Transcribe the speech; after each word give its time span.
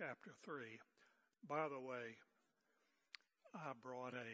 chapter 0.00 0.32
3. 0.48 0.80
By 1.44 1.68
the 1.68 1.76
way, 1.76 2.16
I 3.52 3.76
brought 3.84 4.16
a 4.16 4.32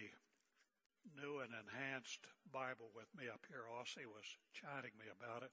new 1.19 1.43
and 1.43 1.51
enhanced 1.51 2.23
Bible 2.55 2.95
with 2.95 3.11
me 3.19 3.27
up 3.27 3.43
here. 3.51 3.67
Aussie 3.67 4.07
was 4.07 4.39
chiding 4.55 4.95
me 4.95 5.11
about 5.11 5.43
it. 5.43 5.51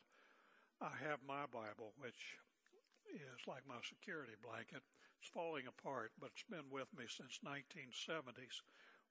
I 0.77 0.93
have 1.09 1.25
my 1.25 1.49
Bible, 1.49 1.97
which 1.97 2.37
is 3.09 3.41
like 3.49 3.65
my 3.65 3.81
security 3.81 4.37
blanket. 4.37 4.85
It's 5.17 5.33
falling 5.33 5.65
apart, 5.65 6.13
but 6.21 6.29
it's 6.37 6.45
been 6.45 6.69
with 6.69 6.93
me 6.93 7.09
since 7.09 7.41
1970s 7.41 8.61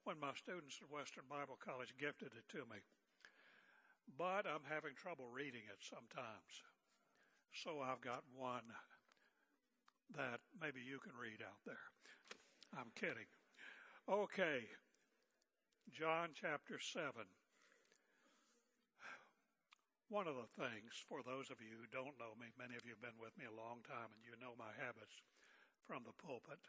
when 0.07 0.23
my 0.23 0.39
students 0.39 0.79
at 0.79 0.87
Western 0.87 1.27
Bible 1.27 1.59
College 1.59 1.99
gifted 1.99 2.31
it 2.39 2.47
to 2.55 2.63
me. 2.71 2.79
But 4.07 4.47
I'm 4.47 4.71
having 4.71 4.95
trouble 4.95 5.27
reading 5.27 5.67
it 5.67 5.83
sometimes. 5.83 6.63
So 7.51 7.83
I've 7.83 8.07
got 8.07 8.23
one 8.39 8.71
that 10.17 10.41
maybe 10.61 10.81
you 10.81 10.99
can 11.01 11.17
read 11.17 11.41
out 11.41 11.61
there. 11.65 11.89
I'm 12.77 12.93
kidding. 12.97 13.29
Okay. 14.09 14.69
John 15.93 16.33
chapter 16.33 16.81
7. 16.81 17.13
One 20.09 20.29
of 20.29 20.37
the 20.37 20.53
things, 20.61 20.93
for 21.09 21.25
those 21.25 21.49
of 21.49 21.65
you 21.65 21.81
who 21.81 21.89
don't 21.89 22.21
know 22.21 22.37
me, 22.37 22.53
many 22.61 22.77
of 22.77 22.85
you 22.85 22.93
have 22.93 23.05
been 23.05 23.17
with 23.17 23.33
me 23.41 23.49
a 23.49 23.57
long 23.57 23.81
time 23.89 24.13
and 24.13 24.21
you 24.25 24.37
know 24.37 24.53
my 24.61 24.73
habits 24.77 25.25
from 25.89 26.05
the 26.05 26.17
pulpit. 26.21 26.61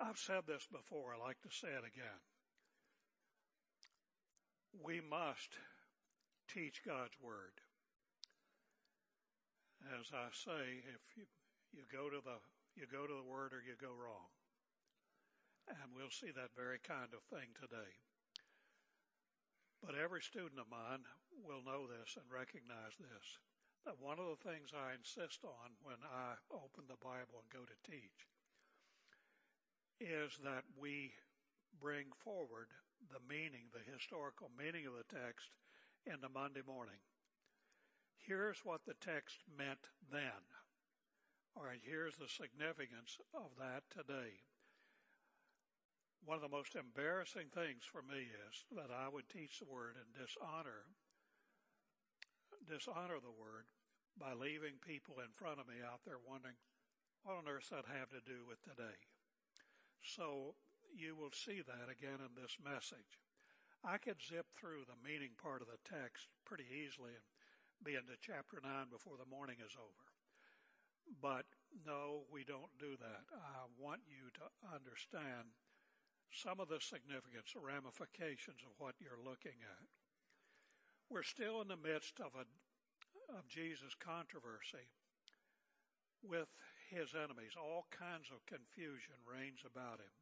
I've 0.00 0.16
said 0.16 0.48
this 0.48 0.64
before, 0.64 1.12
I 1.12 1.20
like 1.20 1.40
to 1.44 1.52
say 1.52 1.68
it 1.68 1.84
again. 1.84 2.20
We 4.80 5.04
must 5.04 5.52
teach 6.48 6.80
God's 6.80 7.16
Word. 7.20 7.60
As 10.00 10.08
I 10.12 10.32
say, 10.32 10.80
if 10.88 11.02
you, 11.16 11.24
you 11.72 11.86
go 11.90 12.10
to 12.10 12.20
the, 12.22 12.38
you 12.74 12.86
go 12.90 13.06
to 13.06 13.16
the 13.16 13.30
Word 13.30 13.54
or 13.54 13.62
you 13.62 13.78
go 13.78 13.94
wrong. 13.94 14.30
And 15.70 15.94
we'll 15.94 16.10
see 16.10 16.34
that 16.34 16.58
very 16.58 16.82
kind 16.82 17.14
of 17.14 17.22
thing 17.30 17.54
today. 17.54 17.94
But 19.78 19.94
every 19.94 20.20
student 20.20 20.60
of 20.60 20.68
mine 20.68 21.06
will 21.30 21.62
know 21.64 21.86
this 21.86 22.18
and 22.18 22.26
recognize 22.28 22.98
this. 22.98 23.26
That 23.86 23.96
one 23.96 24.20
of 24.20 24.28
the 24.28 24.44
things 24.44 24.76
I 24.76 24.92
insist 24.92 25.40
on 25.46 25.72
when 25.80 26.02
I 26.04 26.36
open 26.52 26.84
the 26.84 27.00
Bible 27.00 27.40
and 27.40 27.48
go 27.48 27.64
to 27.64 27.86
teach 27.86 28.28
is 30.00 30.36
that 30.44 30.68
we 30.76 31.16
bring 31.80 32.12
forward 32.20 32.68
the 33.08 33.24
meaning, 33.24 33.72
the 33.72 33.84
historical 33.84 34.50
meaning 34.52 34.84
of 34.84 35.00
the 35.00 35.08
text 35.08 35.48
into 36.04 36.28
Monday 36.28 36.60
morning. 36.66 37.00
Here's 38.20 38.60
what 38.64 38.84
the 38.84 39.00
text 39.00 39.40
meant 39.56 39.88
then. 40.12 40.44
All 41.56 41.64
right, 41.64 41.82
here's 41.82 42.16
the 42.16 42.28
significance 42.28 43.18
of 43.34 43.50
that 43.58 43.82
today 43.90 44.40
one 46.24 46.36
of 46.36 46.44
the 46.44 46.52
most 46.52 46.76
embarrassing 46.76 47.48
things 47.48 47.80
for 47.88 48.04
me 48.04 48.28
is 48.28 48.54
that 48.76 48.92
I 48.92 49.08
would 49.08 49.28
teach 49.32 49.58
the 49.58 49.72
word 49.72 49.96
and 49.96 50.08
dishonor 50.12 50.84
dishonor 52.68 53.18
the 53.18 53.40
word 53.40 53.66
by 54.20 54.36
leaving 54.36 54.76
people 54.84 55.16
in 55.24 55.32
front 55.32 55.58
of 55.58 55.66
me 55.66 55.80
out 55.80 56.04
there 56.04 56.20
wondering 56.20 56.54
what 57.24 57.40
on 57.40 57.48
earth 57.48 57.72
that 57.72 57.88
have 57.88 58.12
to 58.12 58.22
do 58.22 58.44
with 58.44 58.60
today. 58.60 59.00
So 60.04 60.54
you 60.92 61.16
will 61.16 61.32
see 61.32 61.64
that 61.64 61.88
again 61.88 62.20
in 62.20 62.36
this 62.36 62.60
message. 62.60 63.18
I 63.80 63.96
could 63.96 64.20
zip 64.20 64.46
through 64.54 64.84
the 64.84 65.00
meaning 65.00 65.32
part 65.40 65.64
of 65.64 65.72
the 65.72 65.80
text 65.88 66.28
pretty 66.44 66.68
easily 66.68 67.16
and 67.16 67.26
be 67.80 67.96
into 67.96 68.14
chapter 68.20 68.60
9 68.60 68.92
before 68.92 69.16
the 69.16 69.28
morning 69.28 69.56
is 69.64 69.72
over. 69.74 70.09
But 71.18 71.46
no, 71.86 72.22
we 72.30 72.44
don't 72.44 72.70
do 72.78 72.94
that. 72.94 73.22
I 73.34 73.66
want 73.74 74.00
you 74.06 74.30
to 74.38 74.46
understand 74.70 75.50
some 76.30 76.62
of 76.62 76.70
the 76.70 76.78
significance, 76.78 77.50
the 77.54 77.60
ramifications 77.60 78.62
of 78.62 78.78
what 78.78 78.94
you're 79.02 79.18
looking 79.18 79.58
at. 79.66 79.86
We're 81.10 81.26
still 81.26 81.60
in 81.60 81.66
the 81.66 81.80
midst 81.80 82.22
of 82.22 82.30
a, 82.38 82.46
of 83.34 83.50
Jesus' 83.50 83.98
controversy 83.98 84.86
with 86.22 86.48
his 86.90 87.18
enemies. 87.18 87.58
All 87.58 87.90
kinds 87.90 88.30
of 88.30 88.46
confusion 88.46 89.18
reigns 89.26 89.66
about 89.66 89.98
him. 89.98 90.14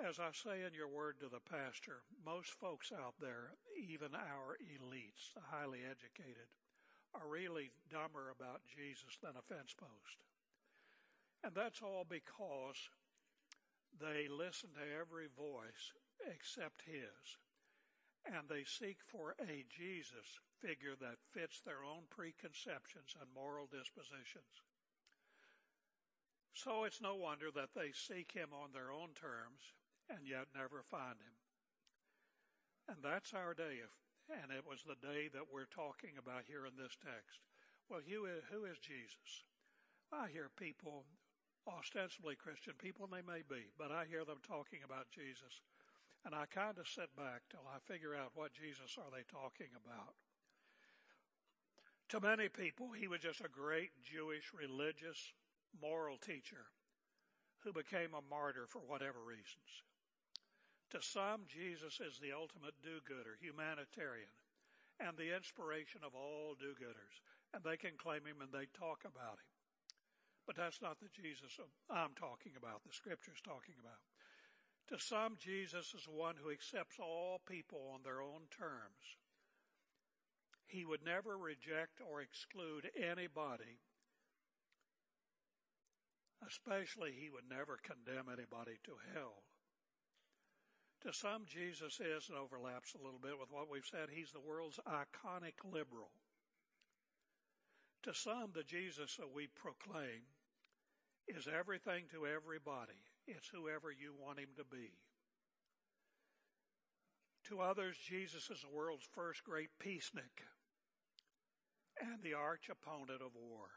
As 0.00 0.18
I 0.18 0.32
say 0.32 0.66
in 0.66 0.74
your 0.74 0.88
word 0.88 1.20
to 1.20 1.28
the 1.28 1.44
pastor, 1.44 2.02
most 2.24 2.50
folks 2.58 2.90
out 2.90 3.14
there, 3.20 3.54
even 3.78 4.10
our 4.16 4.58
elites, 4.58 5.30
the 5.36 5.44
highly 5.44 5.86
educated, 5.86 6.50
are 7.14 7.28
really 7.30 7.70
dumber 7.90 8.34
about 8.34 8.66
Jesus 8.66 9.18
than 9.22 9.38
a 9.38 9.46
fence 9.46 9.74
post. 9.74 10.18
And 11.42 11.54
that's 11.54 11.82
all 11.82 12.06
because 12.08 12.78
they 14.00 14.26
listen 14.26 14.70
to 14.74 14.98
every 14.98 15.28
voice 15.36 15.94
except 16.26 16.82
his. 16.82 17.38
And 18.26 18.48
they 18.48 18.64
seek 18.64 18.98
for 19.06 19.36
a 19.38 19.64
Jesus 19.68 20.40
figure 20.64 20.96
that 21.00 21.20
fits 21.36 21.60
their 21.60 21.84
own 21.84 22.08
preconceptions 22.08 23.12
and 23.20 23.28
moral 23.34 23.68
dispositions. 23.68 24.64
So 26.54 26.84
it's 26.84 27.02
no 27.02 27.14
wonder 27.14 27.50
that 27.54 27.74
they 27.76 27.92
seek 27.92 28.32
him 28.32 28.48
on 28.54 28.72
their 28.72 28.90
own 28.90 29.12
terms 29.12 29.60
and 30.08 30.24
yet 30.26 30.48
never 30.54 30.82
find 30.88 31.20
him. 31.20 31.36
And 32.88 32.98
that's 33.02 33.34
our 33.34 33.52
day, 33.52 33.80
and 34.30 34.52
it 34.52 34.64
was 34.64 34.80
the 34.84 35.00
day 35.04 35.28
that 35.32 35.52
we're 35.52 35.68
talking 35.68 36.16
about 36.16 36.48
here 36.48 36.64
in 36.64 36.76
this 36.76 36.96
text. 37.00 37.44
Well, 37.88 38.00
who 38.00 38.24
is, 38.24 38.42
who 38.48 38.64
is 38.64 38.80
Jesus? 38.80 39.44
I 40.12 40.32
hear 40.32 40.48
people 40.56 41.04
ostensibly 41.68 42.36
Christian 42.36 42.74
people, 42.76 43.08
and 43.08 43.12
they 43.12 43.24
may 43.24 43.44
be, 43.44 43.72
but 43.76 43.92
I 43.92 44.04
hear 44.08 44.24
them 44.24 44.40
talking 44.44 44.80
about 44.84 45.12
Jesus. 45.12 45.60
And 46.24 46.34
I 46.34 46.48
kind 46.48 46.78
of 46.78 46.88
sit 46.88 47.12
back 47.16 47.44
till 47.50 47.64
I 47.68 47.80
figure 47.84 48.16
out 48.16 48.32
what 48.32 48.56
Jesus 48.56 48.96
are 48.96 49.12
they 49.12 49.24
talking 49.28 49.72
about. 49.76 50.16
To 52.10 52.20
many 52.20 52.48
people, 52.48 52.92
he 52.92 53.08
was 53.08 53.20
just 53.20 53.40
a 53.40 53.48
great 53.48 53.90
Jewish 54.04 54.52
religious 54.52 55.32
moral 55.80 56.16
teacher 56.16 56.72
who 57.60 57.72
became 57.72 58.12
a 58.12 58.28
martyr 58.28 58.66
for 58.68 58.80
whatever 58.80 59.20
reasons. 59.24 59.84
To 60.92 61.00
some, 61.00 61.48
Jesus 61.48 61.98
is 61.98 62.20
the 62.20 62.36
ultimate 62.36 62.76
do-gooder, 62.84 63.40
humanitarian, 63.40 64.30
and 65.00 65.16
the 65.16 65.34
inspiration 65.34 66.02
of 66.06 66.14
all 66.14 66.54
do-gooders. 66.54 67.16
And 67.52 67.64
they 67.64 67.76
can 67.76 67.96
claim 67.98 68.26
him 68.26 68.42
and 68.42 68.52
they 68.52 68.66
talk 68.78 69.02
about 69.06 69.38
him. 69.38 69.50
But 70.46 70.56
that's 70.56 70.82
not 70.82 71.00
the 71.00 71.08
Jesus 71.08 71.58
I'm 71.88 72.14
talking 72.14 72.52
about, 72.58 72.84
the 72.84 72.92
scripture's 72.92 73.40
talking 73.42 73.74
about. 73.80 74.02
To 74.92 74.98
some, 75.00 75.36
Jesus 75.40 75.94
is 75.96 76.04
one 76.04 76.36
who 76.36 76.50
accepts 76.50 77.00
all 77.00 77.40
people 77.48 77.90
on 77.94 78.02
their 78.04 78.20
own 78.20 78.44
terms. 78.52 79.16
He 80.66 80.84
would 80.84 81.04
never 81.04 81.38
reject 81.38 82.04
or 82.04 82.20
exclude 82.20 82.90
anybody. 82.92 83.80
Especially, 86.46 87.12
he 87.16 87.30
would 87.30 87.48
never 87.48 87.78
condemn 87.80 88.28
anybody 88.28 88.76
to 88.84 88.92
hell. 89.14 89.42
To 91.04 91.12
some, 91.12 91.44
Jesus 91.46 92.00
is, 92.00 92.30
and 92.30 92.38
overlaps 92.38 92.94
a 92.94 93.04
little 93.04 93.20
bit 93.20 93.38
with 93.38 93.52
what 93.52 93.70
we've 93.70 93.84
said, 93.84 94.08
he's 94.10 94.32
the 94.32 94.40
world's 94.40 94.80
iconic 94.88 95.60
liberal. 95.62 96.08
To 98.04 98.14
some, 98.14 98.52
the 98.54 98.62
Jesus 98.62 99.16
that 99.16 99.34
we 99.34 99.48
proclaim 99.54 100.24
is 101.28 101.46
everything 101.46 102.04
to 102.12 102.26
everybody. 102.26 103.00
It's 103.26 103.48
whoever 103.48 103.90
you 103.90 104.14
want 104.18 104.38
him 104.38 104.48
to 104.56 104.64
be. 104.64 104.92
To 107.48 107.60
others, 107.60 107.96
Jesus 107.98 108.48
is 108.48 108.62
the 108.62 108.74
world's 108.74 109.06
first 109.12 109.44
great 109.44 109.68
peacenik 109.78 110.40
and 112.00 112.22
the 112.22 112.32
arch 112.32 112.70
opponent 112.70 113.20
of 113.20 113.32
war. 113.34 113.68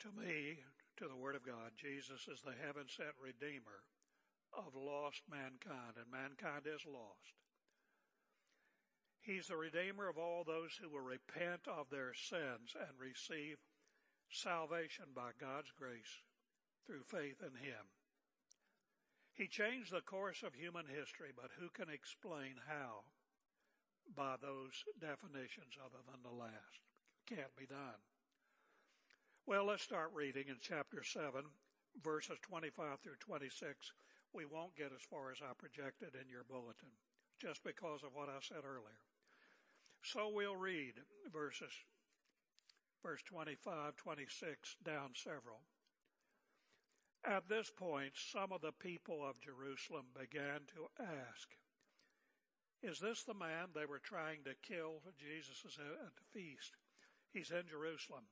To 0.00 0.08
me, 0.18 0.58
to 1.00 1.08
the 1.08 1.16
Word 1.16 1.34
of 1.34 1.48
God, 1.48 1.72
Jesus 1.80 2.28
is 2.28 2.44
the 2.44 2.52
heaven 2.60 2.84
sent 2.84 3.16
Redeemer 3.16 3.80
of 4.52 4.76
lost 4.76 5.24
mankind, 5.32 5.96
and 5.96 6.12
mankind 6.12 6.68
is 6.68 6.84
lost. 6.84 7.32
He's 9.24 9.48
the 9.48 9.56
Redeemer 9.56 10.12
of 10.12 10.20
all 10.20 10.44
those 10.44 10.76
who 10.76 10.92
will 10.92 11.00
repent 11.00 11.64
of 11.64 11.88
their 11.88 12.12
sins 12.12 12.76
and 12.76 13.00
receive 13.00 13.56
salvation 14.28 15.16
by 15.16 15.32
God's 15.40 15.72
grace 15.72 16.20
through 16.84 17.08
faith 17.08 17.40
in 17.40 17.56
Him. 17.56 17.84
He 19.32 19.48
changed 19.48 19.92
the 19.92 20.04
course 20.04 20.44
of 20.44 20.52
human 20.52 20.84
history, 20.84 21.32
but 21.32 21.56
who 21.56 21.72
can 21.72 21.88
explain 21.88 22.60
how 22.68 23.08
by 24.14 24.36
those 24.36 24.84
definitions 25.00 25.80
other 25.80 26.04
than 26.04 26.20
the 26.20 26.36
last? 26.36 26.84
Can't 27.24 27.56
be 27.56 27.64
done. 27.64 28.04
Well, 29.50 29.66
let's 29.66 29.82
start 29.82 30.12
reading 30.14 30.44
in 30.46 30.62
chapter 30.62 31.02
7, 31.02 31.42
verses 32.04 32.38
25 32.40 33.00
through 33.02 33.18
26. 33.18 33.90
We 34.32 34.44
won't 34.44 34.76
get 34.76 34.94
as 34.94 35.02
far 35.02 35.32
as 35.32 35.42
I 35.42 35.50
projected 35.58 36.14
in 36.14 36.30
your 36.30 36.46
bulletin, 36.46 36.94
just 37.42 37.64
because 37.64 38.04
of 38.04 38.14
what 38.14 38.28
I 38.28 38.38
said 38.46 38.62
earlier. 38.62 39.02
So 40.04 40.30
we'll 40.32 40.54
read 40.54 40.94
verses 41.32 41.72
verse 43.02 43.22
25, 43.26 43.96
26, 43.96 44.76
down 44.84 45.10
several. 45.16 45.58
At 47.26 47.48
this 47.48 47.72
point, 47.76 48.12
some 48.14 48.52
of 48.52 48.60
the 48.60 48.78
people 48.78 49.18
of 49.28 49.40
Jerusalem 49.40 50.14
began 50.14 50.60
to 50.78 51.02
ask, 51.02 51.48
Is 52.84 53.00
this 53.00 53.24
the 53.24 53.34
man 53.34 53.74
they 53.74 53.84
were 53.84 53.98
trying 53.98 54.44
to 54.44 54.54
kill? 54.62 55.02
Jesus 55.18 55.66
at 55.66 56.14
the 56.14 56.38
feast. 56.40 56.76
He's 57.32 57.50
in 57.50 57.66
Jerusalem. 57.68 58.30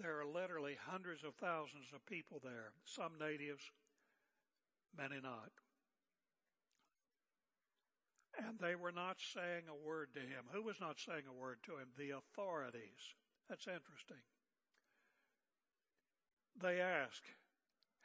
There 0.00 0.18
are 0.18 0.24
literally 0.24 0.80
hundreds 0.80 1.24
of 1.24 1.34
thousands 1.36 1.92
of 1.94 2.00
people 2.06 2.40
there, 2.42 2.72
some 2.86 3.20
natives, 3.20 3.60
many 4.96 5.20
not. 5.20 5.52
And 8.40 8.56
they 8.56 8.74
were 8.74 8.96
not 8.96 9.20
saying 9.20 9.68
a 9.68 9.76
word 9.76 10.08
to 10.14 10.20
him. 10.20 10.48
Who 10.56 10.62
was 10.62 10.80
not 10.80 10.96
saying 10.96 11.28
a 11.28 11.36
word 11.36 11.58
to 11.68 11.76
him? 11.76 11.92
The 12.00 12.16
authorities. 12.16 13.12
That's 13.50 13.68
interesting. 13.68 14.24
They 16.56 16.80
ask, 16.80 17.20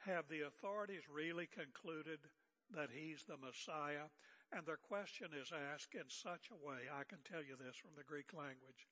have 0.04 0.28
the 0.28 0.44
authorities 0.44 1.08
really 1.08 1.48
concluded 1.48 2.20
that 2.76 2.92
he's 2.92 3.24
the 3.24 3.40
Messiah? 3.40 4.12
And 4.52 4.66
their 4.66 4.76
question 4.76 5.32
is 5.32 5.48
asked 5.72 5.94
in 5.94 6.06
such 6.12 6.52
a 6.52 6.60
way, 6.60 6.92
I 6.92 7.08
can 7.08 7.24
tell 7.24 7.42
you 7.42 7.56
this 7.56 7.80
from 7.80 7.96
the 7.96 8.04
Greek 8.04 8.36
language. 8.36 8.84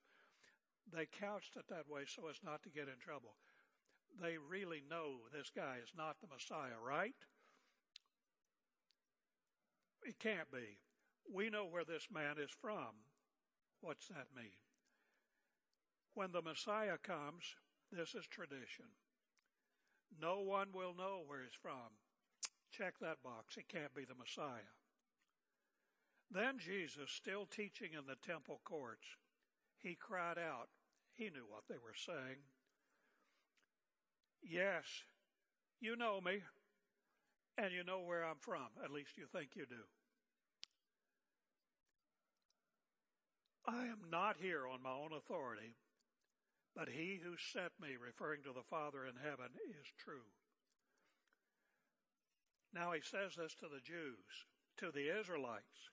They 0.93 1.07
couched 1.07 1.57
it 1.57 1.65
that 1.69 1.89
way 1.89 2.03
so 2.07 2.29
as 2.29 2.37
not 2.45 2.63
to 2.63 2.69
get 2.71 2.89
in 2.89 2.99
trouble. 3.01 3.35
They 4.21 4.37
really 4.39 4.83
know 4.89 5.27
this 5.33 5.51
guy 5.55 5.79
is 5.83 5.91
not 5.97 6.21
the 6.21 6.29
Messiah, 6.29 6.79
right? 6.85 7.15
It 10.05 10.19
can't 10.19 10.51
be. 10.53 10.79
We 11.33 11.51
know 11.51 11.67
where 11.67 11.85
this 11.85 12.09
man 12.13 12.37
is 12.39 12.51
from. 12.51 12.95
What's 13.81 14.09
that 14.09 14.29
mean? 14.37 14.61
When 16.15 16.31
the 16.31 16.43
Messiah 16.43 16.99
comes, 17.03 17.57
this 17.91 18.15
is 18.15 18.27
tradition. 18.27 18.87
No 20.21 20.41
one 20.41 20.69
will 20.73 20.95
know 20.95 21.23
where 21.27 21.43
he's 21.43 21.59
from. 21.61 21.91
Check 22.71 22.95
that 23.01 23.23
box. 23.23 23.57
It 23.57 23.69
can't 23.69 23.95
be 23.95 24.05
the 24.05 24.15
Messiah. 24.15 24.71
Then 26.31 26.59
Jesus, 26.59 27.11
still 27.11 27.47
teaching 27.47 27.91
in 27.93 28.07
the 28.07 28.17
temple 28.27 28.61
courts, 28.65 29.07
he 29.85 29.95
cried 29.95 30.39
out. 30.39 30.69
He 31.13 31.25
knew 31.25 31.45
what 31.49 31.65
they 31.69 31.77
were 31.77 31.95
saying. 31.95 32.41
Yes, 34.43 34.85
you 35.81 35.95
know 35.95 36.21
me, 36.21 36.41
and 37.59 37.73
you 37.73 37.85
know 37.85 38.01
where 38.01 38.25
I'm 38.25 38.41
from. 38.41 38.67
At 38.83 38.91
least 38.91 39.17
you 39.17 39.27
think 39.31 39.51
you 39.55 39.67
do. 39.69 39.85
I 43.67 43.85
am 43.85 44.11
not 44.11 44.37
here 44.41 44.67
on 44.67 44.83
my 44.83 44.91
own 44.91 45.17
authority, 45.17 45.75
but 46.75 46.89
he 46.89 47.21
who 47.23 47.35
sent 47.53 47.73
me, 47.81 47.97
referring 48.01 48.43
to 48.43 48.53
the 48.53 48.69
Father 48.69 49.07
in 49.07 49.15
heaven, 49.23 49.53
is 49.71 49.87
true. 49.99 50.29
Now 52.75 52.93
he 52.93 53.01
says 53.01 53.37
this 53.37 53.55
to 53.61 53.67
the 53.69 53.81
Jews, 53.81 54.49
to 54.79 54.91
the 54.91 55.19
Israelites. 55.19 55.89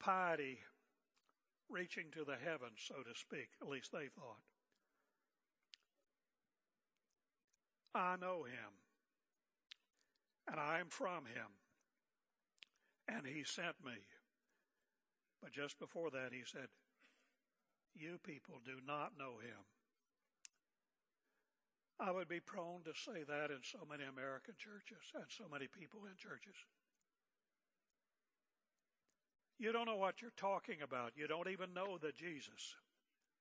Piety 0.00 0.58
reaching 1.74 2.04
to 2.12 2.24
the 2.24 2.36
heavens, 2.36 2.78
so 2.78 2.94
to 3.02 3.18
speak, 3.18 3.48
at 3.60 3.68
least 3.68 3.90
they 3.90 4.06
thought. 4.14 4.46
I 7.94 8.16
know 8.16 8.44
him, 8.44 8.78
and 10.50 10.60
I 10.60 10.78
am 10.78 10.88
from 10.88 11.26
him, 11.26 11.50
and 13.08 13.26
he 13.26 13.42
sent 13.42 13.84
me. 13.84 13.98
But 15.42 15.52
just 15.52 15.78
before 15.78 16.10
that, 16.10 16.30
he 16.32 16.42
said, 16.46 16.68
you 17.94 18.18
people 18.22 18.54
do 18.64 18.78
not 18.86 19.18
know 19.18 19.38
him. 19.38 19.62
I 22.00 22.10
would 22.10 22.28
be 22.28 22.40
prone 22.40 22.82
to 22.84 22.94
say 22.94 23.22
that 23.22 23.50
in 23.50 23.62
so 23.62 23.86
many 23.88 24.02
American 24.02 24.54
churches 24.58 25.14
and 25.14 25.24
so 25.28 25.44
many 25.50 25.68
people 25.68 26.00
in 26.06 26.16
churches. 26.18 26.58
You 29.58 29.72
don't 29.72 29.86
know 29.86 29.96
what 29.96 30.20
you're 30.20 30.34
talking 30.36 30.82
about. 30.82 31.12
You 31.16 31.26
don't 31.26 31.48
even 31.48 31.72
know 31.74 31.98
the 31.98 32.12
Jesus 32.12 32.74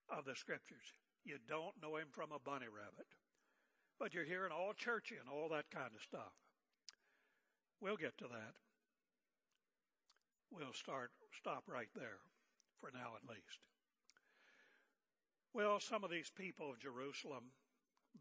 of 0.09 0.25
the 0.25 0.35
scriptures. 0.35 0.93
You 1.25 1.37
don't 1.47 1.73
know 1.81 1.97
him 1.97 2.07
from 2.11 2.31
a 2.31 2.39
bunny 2.39 2.67
rabbit. 2.67 3.07
But 3.99 4.13
you're 4.13 4.25
hearing 4.25 4.51
all 4.51 4.73
churchy 4.73 5.15
and 5.19 5.29
all 5.29 5.49
that 5.49 5.71
kind 5.71 5.91
of 5.95 6.01
stuff. 6.01 6.33
We'll 7.81 7.97
get 7.97 8.17
to 8.19 8.27
that. 8.29 8.53
We'll 10.51 10.73
start, 10.73 11.11
stop 11.37 11.63
right 11.67 11.89
there 11.95 12.21
for 12.79 12.91
now 12.93 13.17
at 13.17 13.29
least. 13.29 13.59
Well, 15.53 15.79
some 15.79 16.03
of 16.03 16.11
these 16.11 16.31
people 16.35 16.71
of 16.71 16.79
Jerusalem, 16.79 17.53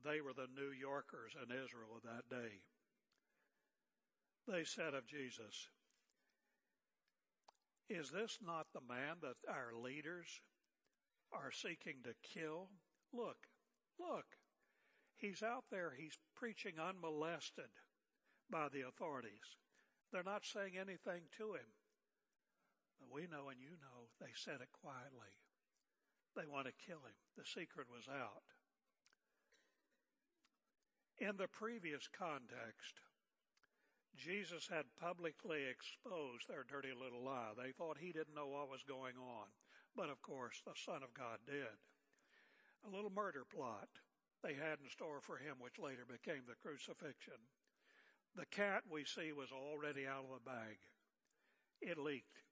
they 0.04 0.20
were 0.20 0.32
the 0.32 0.48
New 0.54 0.72
Yorkers 0.72 1.32
in 1.36 1.52
Israel 1.52 1.96
of 1.96 2.02
that 2.02 2.28
day. 2.28 2.60
They 4.48 4.64
said 4.64 4.94
of 4.94 5.06
Jesus, 5.06 5.68
Is 7.88 8.10
this 8.10 8.38
not 8.44 8.66
the 8.72 8.80
man 8.80 9.16
that 9.22 9.36
our 9.48 9.74
leaders 9.74 10.40
are 11.32 11.50
seeking 11.50 12.02
to 12.04 12.14
kill? 12.22 12.68
Look, 13.12 13.36
look, 13.98 14.26
he's 15.16 15.42
out 15.42 15.64
there, 15.70 15.92
he's 15.96 16.18
preaching 16.34 16.74
unmolested 16.78 17.70
by 18.50 18.68
the 18.68 18.86
authorities. 18.86 19.56
They're 20.12 20.22
not 20.22 20.44
saying 20.44 20.76
anything 20.76 21.22
to 21.38 21.54
him. 21.54 21.70
But 23.00 23.12
we 23.12 23.22
know 23.22 23.48
and 23.48 23.60
you 23.60 23.76
know 23.80 24.12
they 24.20 24.32
said 24.34 24.60
it 24.60 24.68
quietly. 24.72 25.32
They 26.36 26.46
want 26.46 26.66
to 26.66 26.86
kill 26.86 27.00
him. 27.04 27.16
The 27.36 27.44
secret 27.44 27.88
was 27.90 28.08
out. 28.08 28.44
In 31.18 31.36
the 31.36 31.48
previous 31.48 32.08
context, 32.08 33.00
Jesus 34.16 34.68
had 34.68 34.84
publicly 35.00 35.64
exposed 35.66 36.48
their 36.48 36.64
dirty 36.68 36.92
little 36.92 37.24
lie. 37.24 37.56
They 37.56 37.72
thought 37.72 37.98
he 37.98 38.12
didn't 38.12 38.34
know 38.36 38.48
what 38.48 38.70
was 38.70 38.82
going 38.82 39.16
on. 39.16 39.48
But 39.96 40.10
of 40.10 40.22
course, 40.22 40.60
the 40.64 40.76
Son 40.76 41.02
of 41.02 41.14
God 41.14 41.38
did. 41.46 41.76
A 42.86 42.94
little 42.94 43.12
murder 43.12 43.44
plot 43.44 43.88
they 44.42 44.54
had 44.54 44.82
in 44.82 44.90
store 44.90 45.20
for 45.20 45.36
him, 45.38 45.56
which 45.60 45.78
later 45.78 46.04
became 46.04 46.42
the 46.46 46.58
crucifixion. 46.60 47.38
The 48.34 48.46
cat 48.46 48.82
we 48.90 49.04
see 49.04 49.32
was 49.32 49.52
already 49.52 50.06
out 50.06 50.24
of 50.24 50.34
the 50.34 50.50
bag. 50.50 50.80
It 51.80 51.98
leaked. 51.98 52.42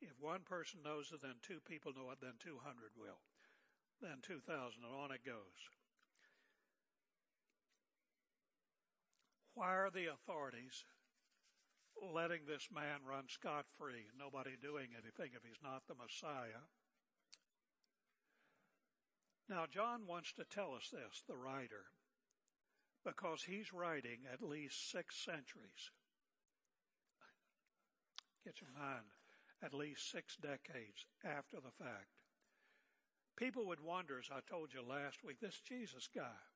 If 0.00 0.16
one 0.18 0.40
person 0.48 0.80
knows 0.82 1.12
it, 1.12 1.20
then 1.22 1.36
two 1.42 1.60
people 1.68 1.92
know 1.92 2.10
it, 2.10 2.18
then 2.20 2.40
200 2.40 2.96
will. 2.96 3.20
Then 4.00 4.24
2,000, 4.24 4.80
and 4.80 4.94
on 4.96 5.12
it 5.12 5.24
goes. 5.24 5.60
Why 9.60 9.76
are 9.76 9.92
the 9.92 10.08
authorities 10.08 10.86
letting 12.00 12.48
this 12.48 12.66
man 12.72 13.04
run 13.04 13.28
scot 13.28 13.66
free, 13.76 14.08
nobody 14.18 14.56
doing 14.56 14.88
anything 14.96 15.36
if 15.36 15.44
he's 15.44 15.60
not 15.62 15.82
the 15.84 16.00
Messiah? 16.00 16.64
Now, 19.50 19.66
John 19.68 20.08
wants 20.08 20.32
to 20.40 20.48
tell 20.48 20.72
us 20.72 20.88
this, 20.88 21.24
the 21.28 21.36
writer, 21.36 21.92
because 23.04 23.44
he's 23.44 23.70
writing 23.70 24.24
at 24.32 24.40
least 24.40 24.90
six 24.90 25.14
centuries. 25.26 25.92
Get 28.46 28.62
your 28.62 28.72
mind 28.72 29.12
at 29.62 29.74
least 29.74 30.10
six 30.10 30.36
decades 30.40 31.04
after 31.22 31.60
the 31.60 31.84
fact. 31.84 32.16
People 33.36 33.66
would 33.66 33.84
wonder, 33.84 34.18
as 34.18 34.30
I 34.32 34.40
told 34.48 34.72
you 34.72 34.80
last 34.80 35.22
week, 35.22 35.36
this 35.38 35.60
Jesus 35.68 36.08
guy. 36.08 36.49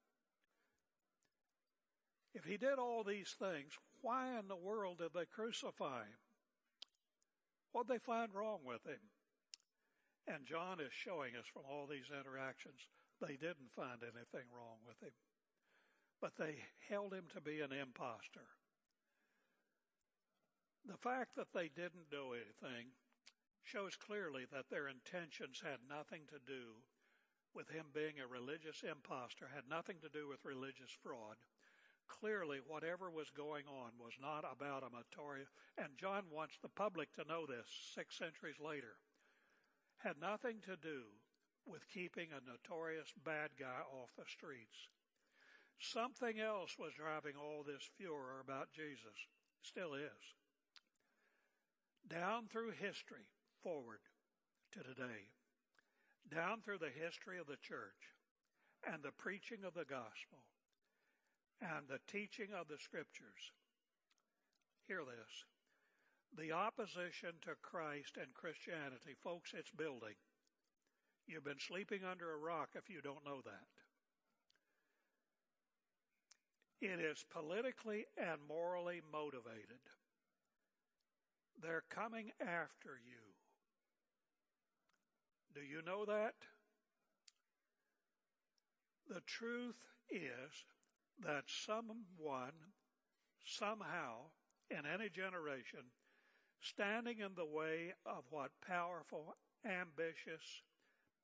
If 2.34 2.44
he 2.44 2.56
did 2.56 2.78
all 2.78 3.04
these 3.04 3.34
things, 3.38 3.72
why 4.02 4.38
in 4.38 4.48
the 4.48 4.56
world 4.56 4.98
did 4.98 5.14
they 5.14 5.24
crucify 5.24 6.00
him? 6.02 6.22
What'd 7.72 7.88
they 7.88 7.98
find 7.98 8.34
wrong 8.34 8.60
with 8.64 8.84
him? 8.84 9.00
And 10.26 10.46
John 10.46 10.80
is 10.80 10.92
showing 10.92 11.36
us 11.36 11.46
from 11.52 11.62
all 11.68 11.86
these 11.86 12.10
interactions, 12.10 12.88
they 13.20 13.36
didn't 13.36 13.74
find 13.76 14.02
anything 14.02 14.48
wrong 14.50 14.78
with 14.86 15.00
him. 15.00 15.14
But 16.20 16.32
they 16.36 16.56
held 16.88 17.12
him 17.12 17.24
to 17.34 17.40
be 17.40 17.60
an 17.60 17.72
impostor. 17.72 18.48
The 20.86 20.96
fact 20.96 21.36
that 21.36 21.52
they 21.54 21.68
didn't 21.68 22.10
do 22.10 22.34
anything 22.34 22.88
shows 23.62 23.96
clearly 23.96 24.44
that 24.52 24.68
their 24.70 24.88
intentions 24.88 25.62
had 25.62 25.80
nothing 25.88 26.22
to 26.28 26.40
do 26.46 26.84
with 27.54 27.70
him 27.70 27.86
being 27.94 28.20
a 28.20 28.26
religious 28.26 28.82
impostor, 28.82 29.48
had 29.54 29.68
nothing 29.68 29.96
to 30.02 30.08
do 30.08 30.28
with 30.28 30.44
religious 30.44 30.90
fraud. 31.02 31.36
Clearly, 32.08 32.58
whatever 32.66 33.10
was 33.10 33.30
going 33.30 33.64
on 33.66 33.92
was 33.98 34.14
not 34.20 34.44
about 34.44 34.82
a 34.82 34.94
notorious, 34.94 35.48
and 35.78 35.88
John 35.98 36.24
wants 36.30 36.58
the 36.62 36.68
public 36.68 37.12
to 37.14 37.24
know 37.28 37.46
this 37.46 37.66
six 37.94 38.16
centuries 38.18 38.60
later, 38.60 38.96
had 39.98 40.20
nothing 40.20 40.60
to 40.66 40.76
do 40.76 41.04
with 41.66 41.88
keeping 41.88 42.28
a 42.30 42.50
notorious 42.50 43.12
bad 43.24 43.50
guy 43.58 43.80
off 43.92 44.10
the 44.16 44.24
streets. 44.28 44.88
Something 45.78 46.40
else 46.40 46.76
was 46.78 46.92
driving 46.94 47.34
all 47.36 47.62
this 47.62 47.88
furor 47.96 48.40
about 48.40 48.72
Jesus. 48.72 49.16
Still 49.62 49.94
is 49.94 50.34
down 52.08 52.46
through 52.48 52.72
history 52.72 53.26
forward 53.62 54.00
to 54.72 54.82
today. 54.82 55.32
down 56.30 56.60
through 56.60 56.78
the 56.78 56.90
history 56.90 57.38
of 57.38 57.46
the 57.46 57.56
church 57.60 58.12
and 58.90 59.02
the 59.02 59.12
preaching 59.12 59.64
of 59.64 59.74
the 59.74 59.84
gospel 59.84 60.40
and 61.60 61.88
the 61.88 62.00
teaching 62.10 62.48
of 62.58 62.68
the 62.68 62.78
scriptures, 62.78 63.52
hear 64.86 65.02
this. 65.04 65.44
The 66.36 66.52
opposition 66.52 67.30
to 67.42 67.54
Christ 67.62 68.16
and 68.16 68.34
Christianity, 68.34 69.14
folks, 69.22 69.54
it's 69.56 69.70
building. 69.70 70.18
You've 71.26 71.44
been 71.44 71.60
sleeping 71.60 72.00
under 72.04 72.32
a 72.32 72.38
rock 72.38 72.70
if 72.74 72.90
you 72.90 73.00
don't 73.00 73.24
know 73.24 73.40
that. 73.44 73.70
It 76.80 77.00
is 77.00 77.24
politically 77.32 78.04
and 78.18 78.38
morally 78.46 79.00
motivated. 79.10 79.80
They're 81.62 81.84
coming 81.88 82.32
after 82.40 83.00
you. 83.06 83.22
Do 85.54 85.60
you 85.60 85.82
know 85.86 86.04
that? 86.04 86.34
The 89.08 89.20
truth 89.20 89.86
is 90.10 90.64
that 91.22 91.44
someone, 91.46 92.52
somehow, 93.44 94.30
in 94.70 94.82
any 94.86 95.08
generation, 95.08 95.80
standing 96.60 97.18
in 97.18 97.34
the 97.36 97.44
way 97.44 97.92
of 98.06 98.24
what 98.30 98.50
powerful, 98.66 99.36
ambitious 99.64 100.62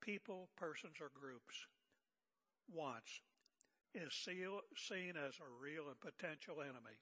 people, 0.01 0.49
persons, 0.57 0.95
or 1.01 1.09
groups 1.13 1.67
wants 2.73 3.21
is 3.93 4.13
seen 4.13 5.15
as 5.17 5.33
a 5.39 5.61
real 5.61 5.83
and 5.89 5.99
potential 5.99 6.61
enemy. 6.61 6.97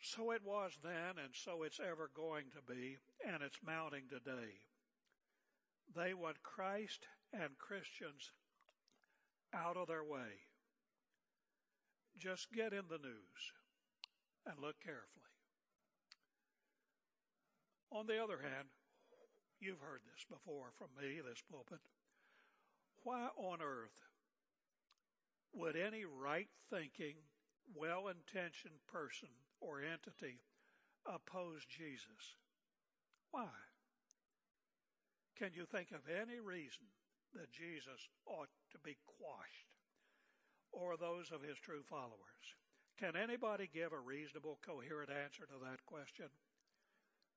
So 0.00 0.30
it 0.30 0.42
was 0.44 0.78
then, 0.82 1.22
and 1.22 1.34
so 1.34 1.62
it's 1.62 1.80
ever 1.80 2.10
going 2.14 2.44
to 2.54 2.72
be, 2.72 2.96
and 3.26 3.42
it's 3.42 3.58
mounting 3.64 4.04
today. 4.08 4.62
They 5.94 6.14
want 6.14 6.42
Christ 6.42 7.06
and 7.32 7.58
Christians 7.58 8.32
out 9.52 9.76
of 9.76 9.88
their 9.88 10.04
way. 10.04 10.46
Just 12.18 12.52
get 12.52 12.72
in 12.72 12.84
the 12.88 12.98
news 12.98 13.42
and 14.46 14.58
look 14.60 14.76
carefully. 14.80 15.30
On 17.92 18.06
the 18.06 18.22
other 18.22 18.38
hand, 18.38 18.68
you've 19.60 19.80
heard 19.80 20.00
this 20.04 20.24
before 20.28 20.70
from 20.78 20.88
me, 21.00 21.20
this 21.20 21.42
pulpit. 21.50 21.80
Why 23.02 23.28
on 23.36 23.60
earth 23.62 24.06
would 25.52 25.76
any 25.76 26.04
right 26.04 26.48
thinking, 26.70 27.16
well 27.74 28.08
intentioned 28.08 28.80
person 28.86 29.30
or 29.60 29.82
entity 29.82 30.40
oppose 31.06 31.64
Jesus? 31.66 32.36
Why? 33.30 33.48
Can 35.36 35.50
you 35.54 35.64
think 35.64 35.90
of 35.90 36.06
any 36.08 36.38
reason 36.38 36.86
that 37.34 37.50
Jesus 37.50 38.08
ought 38.26 38.50
to 38.72 38.78
be 38.84 38.96
quashed 39.18 39.69
or 40.72 40.96
those 40.96 41.30
of 41.30 41.42
his 41.42 41.58
true 41.58 41.82
followers? 41.82 42.56
Can 42.98 43.16
anybody 43.16 43.68
give 43.72 43.92
a 43.92 43.98
reasonable, 43.98 44.58
coherent 44.64 45.10
answer 45.10 45.46
to 45.46 45.58
that 45.64 45.84
question? 45.86 46.28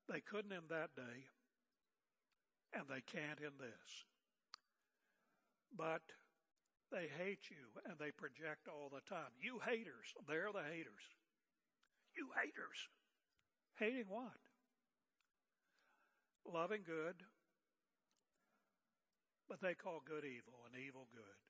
They 0.08 0.20
couldn't 0.20 0.52
in 0.52 0.68
that 0.68 0.94
day, 0.94 1.24
and 2.74 2.84
they 2.88 3.00
can't 3.00 3.40
in 3.40 3.56
this. 3.58 4.04
But 5.76 6.02
they 6.92 7.10
hate 7.18 7.50
you 7.50 7.66
and 7.90 7.98
they 7.98 8.12
project 8.14 8.68
all 8.68 8.86
the 8.86 9.02
time. 9.08 9.34
You 9.40 9.58
haters, 9.58 10.14
they're 10.28 10.52
the 10.52 10.62
haters. 10.62 11.02
You 12.14 12.30
haters. 12.38 12.78
Hating 13.78 14.06
what? 14.06 14.38
Loving 16.46 16.82
good, 16.86 17.16
but 19.48 19.60
they 19.60 19.74
call 19.74 20.04
good 20.06 20.22
evil 20.22 20.62
and 20.68 20.76
evil 20.78 21.08
good. 21.10 21.40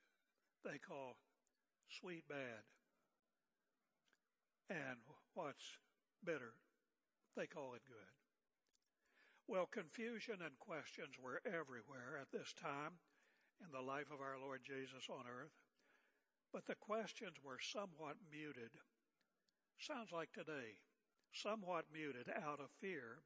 They 0.64 0.78
call 0.78 1.18
sweet 2.00 2.26
bad. 2.28 2.64
And 4.70 4.98
what's 5.34 5.78
bitter, 6.24 6.54
they 7.36 7.46
call 7.46 7.74
it 7.74 7.82
good. 7.86 8.12
Well, 9.46 9.66
confusion 9.66 10.36
and 10.40 10.58
questions 10.58 11.14
were 11.22 11.42
everywhere 11.44 12.18
at 12.20 12.32
this 12.32 12.54
time 12.54 12.96
in 13.60 13.70
the 13.70 13.84
life 13.84 14.10
of 14.10 14.20
our 14.20 14.38
Lord 14.40 14.62
Jesus 14.64 15.06
on 15.10 15.26
earth, 15.28 15.52
but 16.52 16.64
the 16.66 16.74
questions 16.74 17.36
were 17.44 17.60
somewhat 17.60 18.16
muted. 18.32 18.72
Sounds 19.78 20.12
like 20.12 20.32
today, 20.32 20.80
somewhat 21.32 21.84
muted 21.92 22.30
out 22.30 22.60
of 22.60 22.70
fear 22.80 23.20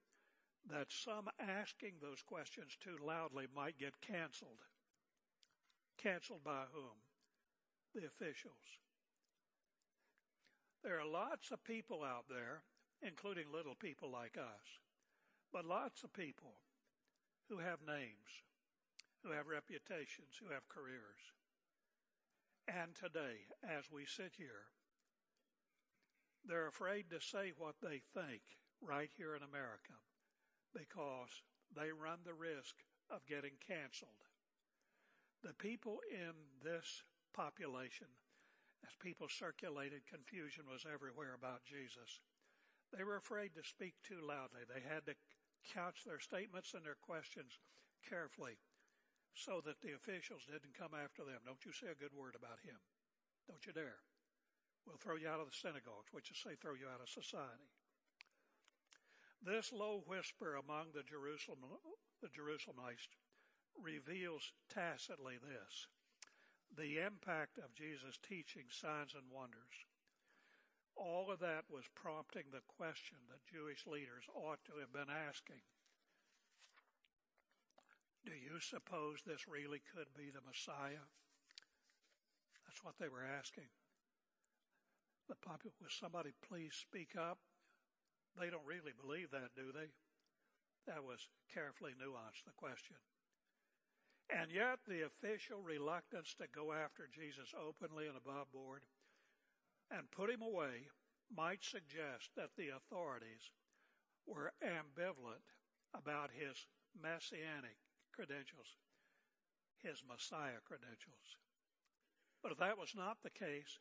that 0.66 0.90
some 0.90 1.28
asking 1.38 1.94
those 2.00 2.22
questions 2.22 2.76
too 2.80 2.98
loudly 3.00 3.46
might 3.54 3.78
get 3.78 4.00
canceled. 4.00 4.58
Canceled 6.02 6.42
by 6.44 6.64
whom? 6.72 7.07
The 7.94 8.06
officials. 8.06 8.78
There 10.84 11.00
are 11.00 11.06
lots 11.06 11.50
of 11.50 11.64
people 11.64 12.04
out 12.04 12.26
there, 12.28 12.62
including 13.02 13.52
little 13.52 13.74
people 13.74 14.10
like 14.10 14.36
us, 14.38 14.66
but 15.52 15.64
lots 15.64 16.04
of 16.04 16.12
people 16.12 16.54
who 17.48 17.58
have 17.58 17.78
names, 17.86 18.44
who 19.24 19.32
have 19.32 19.48
reputations, 19.48 20.38
who 20.38 20.52
have 20.52 20.68
careers. 20.68 21.22
And 22.68 22.94
today, 22.94 23.48
as 23.64 23.90
we 23.90 24.04
sit 24.04 24.32
here, 24.36 24.68
they're 26.44 26.68
afraid 26.68 27.10
to 27.10 27.20
say 27.20 27.52
what 27.56 27.76
they 27.82 28.00
think 28.14 28.42
right 28.80 29.10
here 29.16 29.34
in 29.34 29.42
America 29.42 29.96
because 30.72 31.42
they 31.74 31.90
run 31.90 32.20
the 32.24 32.34
risk 32.34 32.76
of 33.10 33.26
getting 33.26 33.56
canceled. 33.66 34.24
The 35.42 35.54
people 35.54 36.00
in 36.10 36.34
this 36.62 37.02
population, 37.34 38.08
as 38.86 38.94
people 39.02 39.28
circulated, 39.28 40.06
confusion 40.06 40.64
was 40.70 40.86
everywhere 40.86 41.34
about 41.34 41.66
Jesus. 41.66 42.20
They 42.94 43.04
were 43.04 43.20
afraid 43.20 43.52
to 43.54 43.64
speak 43.66 43.94
too 44.02 44.22
loudly. 44.22 44.64
They 44.64 44.80
had 44.80 45.04
to 45.06 45.18
couch 45.74 46.06
their 46.06 46.20
statements 46.20 46.72
and 46.72 46.84
their 46.84 46.98
questions 47.00 47.58
carefully 48.06 48.56
so 49.34 49.60
that 49.62 49.80
the 49.82 49.94
officials 49.94 50.48
didn't 50.48 50.78
come 50.78 50.96
after 50.96 51.22
them. 51.22 51.44
Don't 51.44 51.62
you 51.66 51.72
say 51.72 51.92
a 51.92 52.00
good 52.00 52.14
word 52.14 52.34
about 52.34 52.58
him. 52.64 52.78
Don't 53.46 53.62
you 53.66 53.72
dare. 53.72 54.02
We'll 54.86 54.98
throw 54.98 55.20
you 55.20 55.28
out 55.28 55.40
of 55.40 55.46
the 55.46 55.60
synagogues, 55.60 56.10
which 56.12 56.30
is 56.30 56.38
say 56.40 56.56
throw 56.56 56.74
you 56.74 56.88
out 56.88 57.04
of 57.04 57.12
society. 57.12 57.68
This 59.44 59.70
low 59.70 60.02
whisper 60.08 60.56
among 60.56 60.90
the 60.90 61.04
Jerusalem, 61.06 61.62
the 62.20 62.32
Jerusalemites 62.32 63.06
reveals 63.78 64.50
tacitly 64.72 65.38
this. 65.38 65.86
The 66.76 67.00
impact 67.00 67.58
of 67.58 67.74
Jesus' 67.74 68.18
teaching, 68.22 68.68
signs 68.70 69.14
and 69.14 69.24
wonders. 69.32 69.76
All 70.94 71.30
of 71.30 71.38
that 71.40 71.64
was 71.70 71.86
prompting 71.94 72.50
the 72.50 72.66
question 72.66 73.18
that 73.30 73.46
Jewish 73.46 73.86
leaders 73.86 74.26
ought 74.34 74.58
to 74.66 74.78
have 74.82 74.92
been 74.92 75.10
asking. 75.10 75.62
Do 78.26 78.34
you 78.34 78.58
suppose 78.60 79.22
this 79.22 79.46
really 79.46 79.80
could 79.94 80.10
be 80.18 80.28
the 80.28 80.44
Messiah? 80.44 81.06
That's 82.66 82.82
what 82.82 82.98
they 82.98 83.08
were 83.08 83.24
asking. 83.24 83.70
The 85.28 85.36
popular, 85.40 85.72
will 85.80 85.88
somebody 85.88 86.34
please 86.44 86.74
speak 86.74 87.14
up? 87.16 87.38
They 88.38 88.50
don't 88.50 88.66
really 88.66 88.92
believe 88.92 89.30
that, 89.30 89.54
do 89.56 89.72
they? 89.72 89.88
That 90.86 91.04
was 91.04 91.28
carefully 91.52 91.92
nuanced, 91.96 92.44
the 92.44 92.56
question. 92.56 92.96
And 94.30 94.52
yet, 94.52 94.80
the 94.86 95.06
official 95.06 95.62
reluctance 95.62 96.34
to 96.34 96.46
go 96.54 96.72
after 96.72 97.08
Jesus 97.08 97.54
openly 97.56 98.06
and 98.06 98.16
above 98.16 98.52
board 98.52 98.82
and 99.90 100.10
put 100.10 100.30
him 100.30 100.42
away 100.42 100.88
might 101.34 101.64
suggest 101.64 102.30
that 102.36 102.50
the 102.56 102.68
authorities 102.76 103.52
were 104.26 104.52
ambivalent 104.62 105.48
about 105.94 106.30
his 106.30 106.66
messianic 107.00 107.76
credentials, 108.12 108.76
his 109.82 110.02
Messiah 110.06 110.60
credentials. 110.64 111.36
But 112.42 112.52
if 112.52 112.58
that 112.58 112.78
was 112.78 112.92
not 112.94 113.16
the 113.22 113.30
case, 113.30 113.78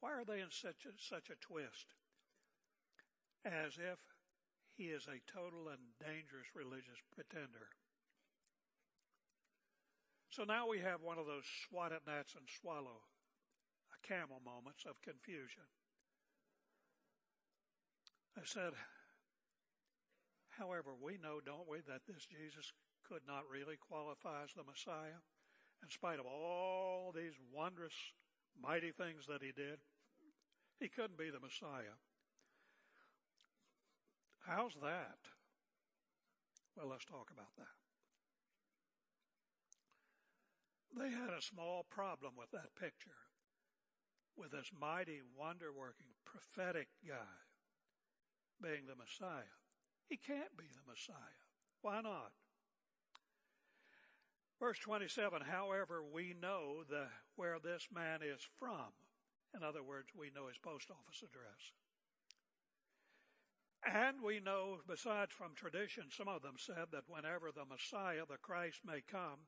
why 0.00 0.12
are 0.12 0.24
they 0.24 0.40
in 0.40 0.50
such 0.50 0.86
a, 0.88 0.96
such 0.96 1.28
a 1.28 1.36
twist? 1.44 1.92
as 3.44 3.78
if 3.78 3.98
he 4.76 4.92
is 4.92 5.06
a 5.08 5.20
total 5.30 5.68
and 5.68 5.80
dangerous 6.00 6.48
religious 6.54 7.00
pretender. 7.14 7.68
So 10.30 10.44
now 10.44 10.68
we 10.68 10.78
have 10.78 11.02
one 11.02 11.18
of 11.18 11.26
those 11.26 11.42
swat 11.66 11.90
at 11.90 12.06
gnats 12.06 12.34
and 12.38 12.46
swallow 12.46 13.02
a 13.90 13.98
camel 14.06 14.38
moments 14.44 14.86
of 14.86 15.02
confusion. 15.02 15.66
I 18.38 18.42
said, 18.44 18.72
however, 20.50 20.94
we 20.94 21.18
know, 21.18 21.42
don't 21.44 21.68
we, 21.68 21.78
that 21.90 22.06
this 22.06 22.30
Jesus 22.30 22.72
could 23.02 23.26
not 23.26 23.42
really 23.50 23.74
qualify 23.74 24.44
as 24.44 24.54
the 24.54 24.62
Messiah, 24.62 25.18
in 25.82 25.90
spite 25.90 26.20
of 26.20 26.26
all 26.26 27.10
these 27.10 27.34
wondrous, 27.52 27.94
mighty 28.54 28.92
things 28.92 29.26
that 29.26 29.42
he 29.42 29.50
did. 29.50 29.82
He 30.78 30.88
couldn't 30.88 31.18
be 31.18 31.30
the 31.30 31.42
Messiah. 31.42 31.98
How's 34.46 34.74
that? 34.80 35.18
Well, 36.76 36.88
let's 36.88 37.04
talk 37.04 37.30
about 37.34 37.50
that. 37.58 37.79
They 40.96 41.10
had 41.10 41.30
a 41.30 41.42
small 41.42 41.86
problem 41.90 42.32
with 42.36 42.50
that 42.50 42.74
picture, 42.74 43.22
with 44.36 44.50
this 44.50 44.70
mighty, 44.78 45.20
wonder 45.38 45.72
working, 45.72 46.10
prophetic 46.24 46.88
guy 47.06 47.38
being 48.60 48.86
the 48.86 48.96
Messiah. 48.96 49.56
He 50.08 50.16
can't 50.16 50.56
be 50.56 50.66
the 50.66 50.90
Messiah. 50.90 51.44
Why 51.82 52.00
not? 52.00 52.32
Verse 54.58 54.78
27, 54.80 55.40
however, 55.40 56.02
we 56.02 56.34
know 56.42 56.84
the, 56.88 57.06
where 57.36 57.58
this 57.58 57.88
man 57.94 58.20
is 58.22 58.46
from. 58.58 58.92
In 59.56 59.62
other 59.62 59.82
words, 59.82 60.10
we 60.14 60.30
know 60.34 60.48
his 60.48 60.58
post 60.58 60.90
office 60.90 61.22
address. 61.22 61.72
And 63.82 64.20
we 64.22 64.40
know, 64.40 64.80
besides 64.86 65.32
from 65.32 65.54
tradition, 65.54 66.04
some 66.10 66.28
of 66.28 66.42
them 66.42 66.56
said 66.58 66.92
that 66.92 67.08
whenever 67.08 67.50
the 67.50 67.64
Messiah, 67.64 68.28
the 68.28 68.36
Christ, 68.36 68.80
may 68.84 69.00
come, 69.00 69.40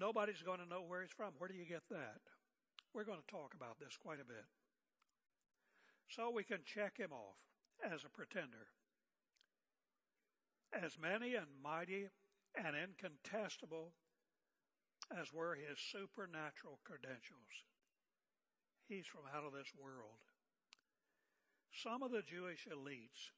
nobody's 0.00 0.42
going 0.42 0.58
to 0.58 0.68
know 0.68 0.82
where 0.82 1.02
he's 1.02 1.14
from. 1.14 1.32
Where 1.38 1.48
do 1.48 1.54
you 1.54 1.66
get 1.66 1.84
that? 1.90 2.24
We're 2.94 3.04
going 3.04 3.20
to 3.20 3.32
talk 3.32 3.54
about 3.54 3.78
this 3.78 3.96
quite 4.00 4.20
a 4.20 4.26
bit. 4.26 4.48
So 6.08 6.32
we 6.34 6.42
can 6.42 6.64
check 6.64 6.96
him 6.96 7.12
off 7.12 7.38
as 7.84 8.04
a 8.04 8.08
pretender. 8.08 8.66
As 10.72 10.98
many 11.00 11.34
and 11.34 11.46
mighty 11.62 12.08
and 12.56 12.74
incontestable 12.74 13.92
as 15.10 15.32
were 15.32 15.54
his 15.54 15.78
supernatural 15.78 16.78
credentials. 16.84 17.66
He's 18.88 19.06
from 19.06 19.22
out 19.34 19.44
of 19.44 19.52
this 19.52 19.70
world. 19.78 20.18
Some 21.70 22.02
of 22.02 22.10
the 22.10 22.22
Jewish 22.22 22.66
elites 22.66 23.30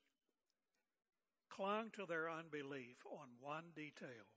clung 1.50 1.90
to 1.92 2.06
their 2.06 2.30
unbelief 2.30 2.96
on 3.04 3.28
one 3.40 3.72
detail 3.76 4.32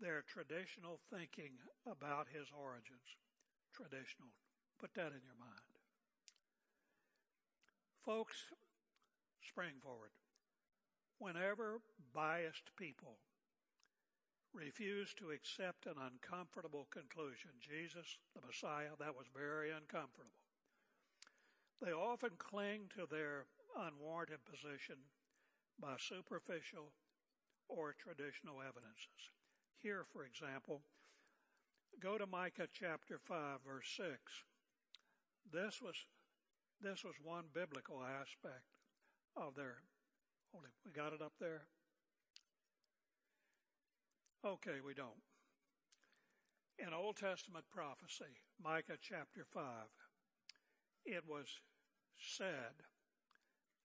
their 0.00 0.22
traditional 0.22 1.00
thinking 1.10 1.58
about 1.86 2.26
his 2.32 2.48
origins. 2.54 3.18
Traditional. 3.74 4.30
Put 4.78 4.94
that 4.94 5.14
in 5.14 5.22
your 5.22 5.38
mind. 5.38 5.74
Folks, 8.04 8.54
spring 9.42 9.82
forward. 9.82 10.14
Whenever 11.18 11.80
biased 12.14 12.70
people 12.78 13.18
refuse 14.54 15.12
to 15.14 15.30
accept 15.30 15.86
an 15.86 15.98
uncomfortable 16.00 16.86
conclusion, 16.90 17.50
Jesus, 17.60 18.18
the 18.34 18.46
Messiah, 18.46 18.96
that 18.98 19.14
was 19.14 19.26
very 19.34 19.70
uncomfortable. 19.70 20.38
They 21.82 21.92
often 21.92 22.30
cling 22.38 22.90
to 22.96 23.06
their 23.10 23.46
unwarranted 23.76 24.44
position 24.46 24.96
by 25.78 25.94
superficial 25.98 26.90
or 27.68 27.94
traditional 27.94 28.62
evidences. 28.62 29.30
Here, 29.82 30.04
for 30.12 30.24
example, 30.24 30.82
go 32.00 32.18
to 32.18 32.26
Micah 32.26 32.68
chapter 32.72 33.18
5 33.18 33.58
verse 33.66 33.88
6. 33.96 34.08
This 35.52 35.80
was, 35.80 35.94
this 36.80 37.04
was 37.04 37.14
one 37.22 37.44
biblical 37.54 38.02
aspect 38.02 38.76
of 39.36 39.54
their 39.54 39.78
Holy, 40.52 40.70
we 40.84 40.92
got 40.92 41.12
it 41.12 41.22
up 41.22 41.34
there? 41.40 41.68
Okay, 44.44 44.80
we 44.84 44.94
don't. 44.94 45.24
In 46.78 46.94
Old 46.94 47.16
Testament 47.16 47.64
prophecy, 47.70 48.38
Micah 48.62 48.96
chapter 49.00 49.44
5, 49.52 49.62
it 51.04 51.24
was 51.26 51.60
said, 52.16 52.86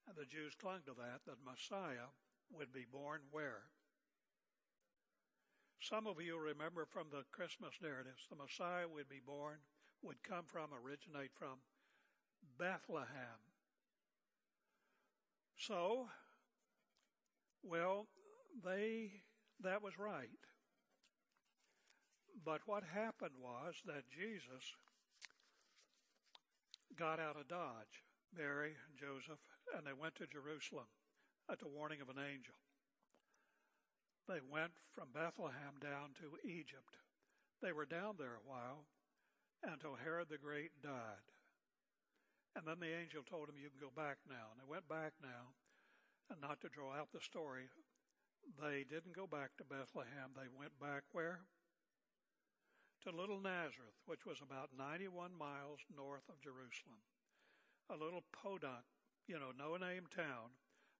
and 0.07 0.15
the 0.15 0.25
Jews 0.25 0.53
clung 0.59 0.81
to 0.85 0.93
that, 0.93 1.21
that 1.25 1.43
Messiah 1.43 2.13
would 2.51 2.71
be 2.71 2.85
born 2.89 3.21
where? 3.31 3.63
Some 5.89 6.07
of 6.07 6.21
you 6.21 6.39
remember 6.39 6.85
from 6.85 7.07
the 7.11 7.23
Christmas 7.33 7.75
narratives, 7.81 8.23
the 8.29 8.37
Messiah 8.37 8.87
would 8.87 9.09
be 9.09 9.19
born, 9.19 9.57
would 10.01 10.23
come 10.23 10.45
from, 10.47 10.69
originate 10.71 11.31
from 11.35 11.59
Bethlehem. 12.57 13.43
So, 15.57 16.07
well, 17.63 18.07
they, 18.63 19.11
that 19.61 19.83
was 19.83 19.99
right. 19.99 20.39
But 22.45 22.61
what 22.65 22.83
happened 22.83 23.35
was 23.37 23.75
that 23.85 24.09
Jesus 24.09 24.63
got 26.97 27.19
out 27.19 27.35
of 27.35 27.49
Dodge, 27.49 28.07
Mary 28.33 28.71
and 28.87 28.97
Joseph, 28.97 29.39
and 29.75 29.85
they 29.85 29.93
went 29.93 30.15
to 30.15 30.27
Jerusalem 30.27 30.87
at 31.51 31.59
the 31.59 31.67
warning 31.67 31.99
of 31.99 32.07
an 32.07 32.23
angel. 32.23 32.55
They 34.27 34.39
went 34.39 34.71
from 34.95 35.11
Bethlehem 35.11 35.75
down 35.81 36.15
to 36.23 36.39
Egypt. 36.47 36.95
They 37.61 37.71
were 37.71 37.85
down 37.85 38.15
there 38.17 38.39
a 38.39 38.47
while 38.47 38.87
until 39.63 39.95
Herod 39.95 40.29
the 40.29 40.37
Great 40.37 40.71
died. 40.81 41.27
And 42.55 42.63
then 42.67 42.79
the 42.79 42.93
angel 42.93 43.23
told 43.23 43.49
him, 43.49 43.59
You 43.59 43.69
can 43.69 43.81
go 43.81 43.91
back 43.91 44.17
now. 44.29 44.53
And 44.53 44.59
they 44.61 44.69
went 44.69 44.87
back 44.87 45.11
now. 45.19 45.51
And 46.31 46.39
not 46.39 46.61
to 46.61 46.71
draw 46.71 46.95
out 46.95 47.11
the 47.11 47.19
story, 47.19 47.67
they 48.59 48.85
didn't 48.87 49.15
go 49.15 49.27
back 49.27 49.55
to 49.57 49.67
Bethlehem. 49.67 50.31
They 50.35 50.47
went 50.47 50.79
back 50.79 51.03
where? 51.11 51.43
To 53.03 53.11
Little 53.11 53.41
Nazareth, 53.41 53.99
which 54.05 54.25
was 54.25 54.39
about 54.39 54.71
91 54.77 55.35
miles 55.35 55.83
north 55.91 56.23
of 56.29 56.39
Jerusalem. 56.39 57.03
A 57.91 57.99
little 57.99 58.23
podunk, 58.31 58.87
you 59.27 59.35
know, 59.35 59.51
no 59.51 59.75
name 59.75 60.07
town. 60.07 60.55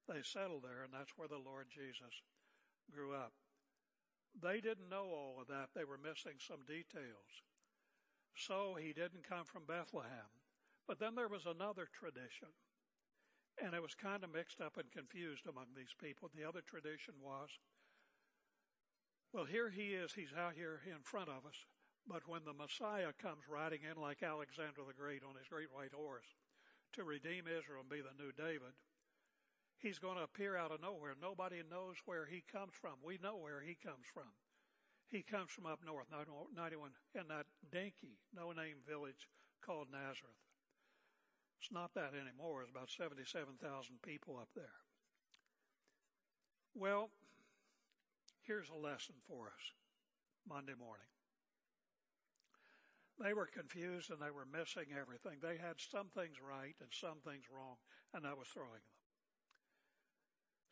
They 0.07 0.19
settled 0.19 0.67
there, 0.67 0.83
and 0.83 0.91
that's 0.91 1.15
where 1.15 1.31
the 1.31 1.39
Lord 1.39 1.71
Jesus 1.71 2.19
grew 2.91 3.13
up. 3.13 3.33
They 4.41 4.61
didn't 4.61 4.89
know 4.89 5.05
all 5.13 5.37
of 5.39 5.47
that. 5.47 5.69
They 5.75 5.83
were 5.83 5.97
missing 5.97 6.39
some 6.39 6.65
details. 6.65 7.43
So 8.35 8.75
he 8.79 8.93
didn't 8.93 9.29
come 9.29 9.45
from 9.45 9.63
Bethlehem. 9.67 10.33
But 10.87 10.99
then 10.99 11.15
there 11.15 11.29
was 11.29 11.45
another 11.45 11.87
tradition 11.93 12.49
and 13.61 13.73
it 13.73 13.81
was 13.81 13.93
kind 13.93 14.23
of 14.23 14.33
mixed 14.33 14.61
up 14.61 14.77
and 14.77 14.89
confused 14.89 15.45
among 15.45 15.69
these 15.75 15.93
people. 16.01 16.31
The 16.33 16.47
other 16.47 16.61
tradition 16.65 17.13
was, 17.21 17.49
well, 19.33 19.45
here 19.45 19.69
he 19.69 19.93
is, 19.93 20.13
he's 20.13 20.33
out 20.33 20.53
here 20.55 20.81
in 20.85 21.01
front 21.03 21.29
of 21.29 21.45
us, 21.45 21.57
but 22.07 22.25
when 22.25 22.45
the 22.45 22.53
Messiah 22.53 23.13
comes 23.21 23.45
riding 23.49 23.81
in 23.85 24.01
like 24.01 24.23
Alexander 24.23 24.81
the 24.85 24.97
Great 24.97 25.21
on 25.21 25.37
his 25.37 25.49
great 25.49 25.69
white 25.73 25.93
horse 25.93 26.27
to 26.93 27.03
redeem 27.03 27.45
Israel 27.45 27.81
and 27.81 27.89
be 27.89 28.01
the 28.01 28.17
new 28.17 28.33
David, 28.33 28.73
he's 29.83 29.99
going 29.99 30.17
to 30.17 30.23
appear 30.23 30.55
out 30.55 30.71
of 30.71 30.81
nowhere. 30.81 31.13
Nobody 31.21 31.61
knows 31.69 31.99
where 32.05 32.25
he 32.25 32.41
comes 32.49 32.71
from. 32.73 32.95
We 33.03 33.19
know 33.21 33.35
where 33.35 33.61
he 33.61 33.75
comes 33.75 34.07
from. 34.11 34.31
He 35.11 35.21
comes 35.21 35.51
from 35.51 35.67
up 35.67 35.81
north, 35.85 36.07
91, 36.09 36.89
in 37.13 37.27
that 37.27 37.45
dinky, 37.71 38.17
no 38.33 38.51
name 38.51 38.81
village 38.87 39.27
called 39.61 39.91
Nazareth. 39.91 40.41
It's 41.61 41.71
not 41.71 41.93
that 41.93 42.17
anymore. 42.17 42.63
It's 42.63 42.71
about 42.71 42.89
77,000 42.89 43.61
people 44.01 44.39
up 44.41 44.49
there. 44.55 44.81
Well, 46.73 47.09
here's 48.41 48.69
a 48.69 48.75
lesson 48.75 49.15
for 49.27 49.47
us 49.47 49.63
Monday 50.49 50.73
morning. 50.79 51.05
They 53.21 53.33
were 53.35 53.45
confused 53.45 54.09
and 54.09 54.19
they 54.19 54.31
were 54.31 54.47
missing 54.49 54.89
everything. 54.97 55.37
They 55.43 55.61
had 55.61 55.77
some 55.77 56.07
things 56.15 56.41
right 56.41 56.75
and 56.81 56.89
some 56.89 57.21
things 57.23 57.45
wrong, 57.53 57.77
and 58.15 58.25
that 58.25 58.37
was 58.37 58.47
throwing 58.47 58.81
them. 58.81 58.92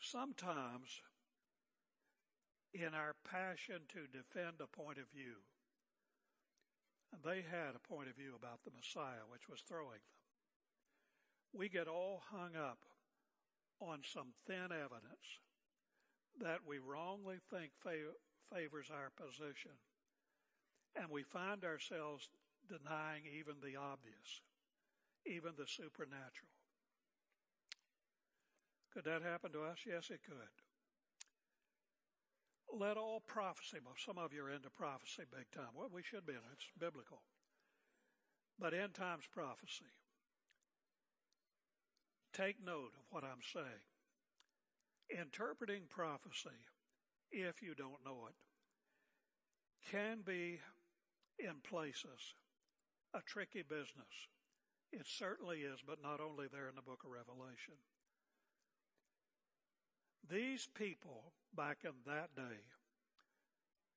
Sometimes, 0.02 1.02
in 2.74 2.94
our 2.94 3.16
passion 3.30 3.82
to 3.90 4.08
defend 4.12 4.60
a 4.60 4.68
point 4.68 4.98
of 4.98 5.06
view, 5.14 5.40
they 7.24 7.42
had 7.42 7.76
a 7.76 7.88
point 7.88 8.10
of 8.10 8.16
view 8.16 8.34
about 8.36 8.64
the 8.66 8.72
Messiah, 8.76 9.24
which 9.30 9.48
was 9.48 9.62
throwing 9.62 10.02
them 10.02 10.22
we 11.54 11.70
get 11.70 11.88
all 11.88 12.22
hung 12.32 12.56
up 12.56 12.80
on 13.80 14.00
some 14.04 14.34
thin 14.48 14.72
evidence 14.72 15.40
that 16.40 16.60
we 16.66 16.80
wrongly 16.80 17.38
think 17.52 17.72
favors 17.84 18.90
our 18.90 19.12
position. 19.18 19.76
And 20.96 21.10
we 21.10 21.24
find 21.24 21.64
ourselves 21.64 22.30
denying 22.68 23.24
even 23.40 23.56
the 23.62 23.78
obvious, 23.78 24.42
even 25.26 25.52
the 25.58 25.68
supernatural. 25.68 26.52
Could 28.94 29.06
that 29.06 29.22
happen 29.22 29.52
to 29.54 29.64
us? 29.64 29.80
Yes, 29.88 30.10
it 30.10 30.20
could. 30.26 30.52
Let 32.74 32.98
all 32.98 33.22
prophecy, 33.28 33.78
well, 33.84 33.96
some 33.98 34.18
of 34.18 34.34
you 34.34 34.44
are 34.44 34.52
into 34.52 34.70
prophecy 34.70 35.24
big 35.32 35.50
time. 35.52 35.72
Well, 35.76 35.90
we 35.92 36.04
should 36.04 36.26
be, 36.26 36.34
it's 36.34 36.68
biblical. 36.80 37.22
But 38.60 38.74
end 38.74 38.94
times 38.94 39.26
prophecy. 39.32 39.92
Take 42.34 42.64
note 42.64 42.94
of 42.96 43.06
what 43.10 43.24
I'm 43.24 43.44
saying. 43.54 43.86
Interpreting 45.10 45.84
prophecy, 45.90 46.56
if 47.32 47.62
you 47.62 47.76
don't 47.76 48.06
know 48.06 48.28
it, 48.30 48.36
can 49.92 50.22
be 50.26 50.60
in 51.40 51.56
places 51.68 52.36
a 53.14 53.22
tricky 53.22 53.64
business. 53.64 54.16
It 54.94 55.06
certainly 55.06 55.60
is, 55.60 55.80
but 55.86 56.02
not 56.02 56.22
only 56.22 56.48
there 56.52 56.70
in 56.70 56.76
the 56.76 56.82
book 56.82 57.04
of 57.04 57.12
Revelation. 57.12 57.76
These 60.30 60.68
people 60.74 61.34
back 61.56 61.80
in 61.84 61.92
that 62.06 62.36
day 62.36 62.64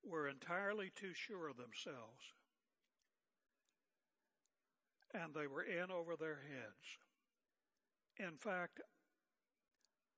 were 0.05 0.29
entirely 0.29 0.91
too 0.95 1.15
sure 1.15 1.49
of 1.49 1.57
themselves. 1.57 2.35
And 5.13 5.33
they 5.35 5.47
were 5.47 5.63
in 5.63 5.91
over 5.91 6.17
their 6.17 6.41
heads. 6.49 6.99
In 8.19 8.37
fact, 8.37 8.81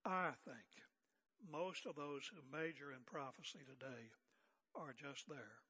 I 0.05 0.31
think 0.43 0.85
most 1.51 1.85
of 1.85 1.95
those 1.95 2.29
who 2.31 2.57
major 2.57 2.91
in 2.91 3.03
prophecy 3.05 3.59
today 3.59 4.09
are 4.75 4.93
just 4.93 5.27
there. 5.27 5.61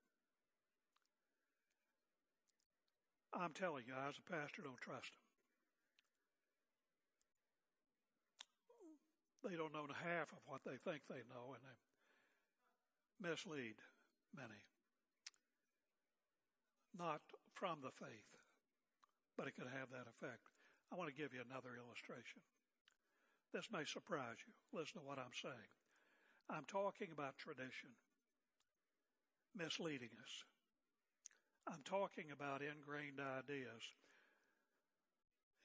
I'm 3.34 3.54
telling 3.54 3.84
you, 3.86 3.93
as 4.08 4.15
a 4.17 4.32
pastor, 4.32 4.62
don't 4.63 4.82
trust 4.82 5.12
them. 5.13 5.26
They 9.45 9.56
don't 9.56 9.73
know 9.73 9.88
half 9.93 10.32
of 10.34 10.41
what 10.45 10.62
they 10.65 10.78
think 10.82 11.06
they 11.08 11.23
know, 11.30 11.54
and 11.54 11.62
they 11.62 11.78
mislead 13.21 13.78
many. 14.36 14.62
Not 16.97 17.21
from 17.54 17.80
the 17.82 17.93
faith, 17.93 18.32
but 19.38 19.47
it 19.47 19.56
could 19.56 19.69
have 19.69 19.89
that 19.93 20.10
effect. 20.10 20.50
I 20.91 20.95
want 20.95 21.10
to 21.10 21.21
give 21.21 21.34
you 21.34 21.41
another 21.45 21.78
illustration. 21.78 22.41
This 23.54 23.69
may 23.71 23.86
surprise 23.86 24.41
you. 24.45 24.54
Listen 24.73 25.02
to 25.02 25.08
what 25.08 25.19
I'm 25.19 25.34
saying. 25.34 25.71
I'm 26.50 26.65
talking 26.65 27.10
about 27.12 27.38
tradition 27.38 27.91
misleading 29.56 30.13
us. 30.23 30.43
I'm 31.67 31.84
talking 31.84 32.32
about 32.32 32.62
ingrained 32.62 33.19
ideas. 33.19 33.84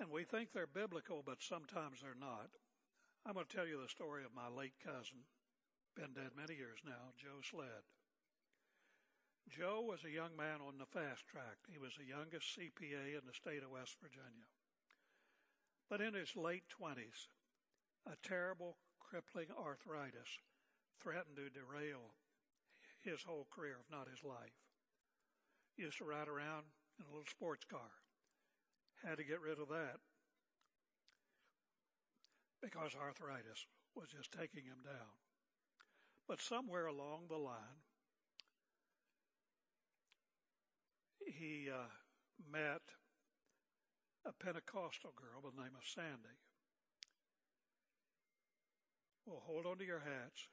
And 0.01 0.11
we 0.11 0.25
think 0.25 0.51
they're 0.51 0.67
biblical, 0.67 1.23
but 1.25 1.43
sometimes 1.43 2.01
they're 2.03 2.19
not. 2.19 2.51
I'm 3.23 3.39
going 3.39 3.47
to 3.47 3.55
tell 3.55 3.71
you 3.71 3.79
the 3.79 3.87
story 3.87 4.27
of 4.27 4.35
my 4.35 4.51
late 4.51 4.75
cousin, 4.83 5.23
been 5.95 6.11
dead 6.11 6.35
many 6.35 6.59
years 6.59 6.83
now, 6.83 7.15
Joe 7.15 7.39
Sled. 7.39 7.87
Joe 9.47 9.87
was 9.87 10.03
a 10.03 10.11
young 10.11 10.35
man 10.35 10.59
on 10.59 10.75
the 10.83 10.91
fast 10.91 11.23
track. 11.31 11.63
He 11.71 11.79
was 11.79 11.95
the 11.95 12.11
youngest 12.11 12.51
CPA 12.59 13.15
in 13.15 13.23
the 13.23 13.39
state 13.39 13.63
of 13.63 13.71
West 13.71 13.95
Virginia. 14.03 14.51
But 15.87 16.03
in 16.03 16.19
his 16.19 16.35
late 16.35 16.67
20s, 16.75 17.31
a 18.11 18.19
terrible 18.27 18.83
crippling 18.99 19.55
arthritis 19.55 20.43
threatened 20.99 21.39
to 21.39 21.47
derail 21.47 22.19
his 23.07 23.23
whole 23.23 23.47
career, 23.55 23.79
if 23.79 23.91
not 23.91 24.11
his 24.11 24.27
life. 24.27 24.59
He 25.79 25.87
used 25.87 25.99
to 25.99 26.11
ride 26.11 26.27
around 26.27 26.67
in 26.99 27.07
a 27.07 27.13
little 27.15 27.31
sports 27.31 27.63
car. 27.71 28.03
Had 29.07 29.19
to 29.19 29.25
get 29.25 29.43
rid 29.43 29.63
of 29.63 29.71
that 29.71 30.03
because 32.63 32.95
arthritis 32.95 33.67
was 33.95 34.09
just 34.09 34.33
taking 34.33 34.65
him 34.65 34.81
down. 34.85 35.13
But 36.29 36.41
somewhere 36.41 36.87
along 36.87 37.27
the 37.29 37.37
line, 37.37 37.83
he 41.27 41.69
uh, 41.69 41.91
met 42.51 42.83
a 44.25 44.33
Pentecostal 44.33 45.13
girl 45.19 45.43
by 45.43 45.51
the 45.51 45.63
name 45.63 45.75
of 45.77 45.85
Sandy. 45.85 46.39
Well, 49.27 49.43
hold 49.45 49.67
on 49.67 49.79
to 49.79 49.85
your 49.85 50.01
hats. 50.01 50.47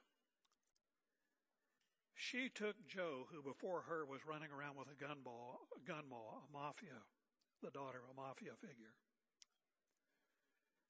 She 2.15 2.49
took 2.49 2.75
Joe, 2.87 3.25
who 3.31 3.41
before 3.41 3.81
her 3.87 4.05
was 4.05 4.25
running 4.27 4.51
around 4.51 4.77
with 4.77 4.89
a 4.91 4.99
gun 5.01 5.23
ball, 5.23 5.61
a 5.73 5.87
gun 5.87 6.03
ball, 6.09 6.43
a 6.43 6.51
mafia, 6.51 7.05
the 7.63 7.71
daughter 7.71 7.99
of 8.03 8.11
a 8.11 8.21
mafia 8.21 8.51
figure. 8.59 8.93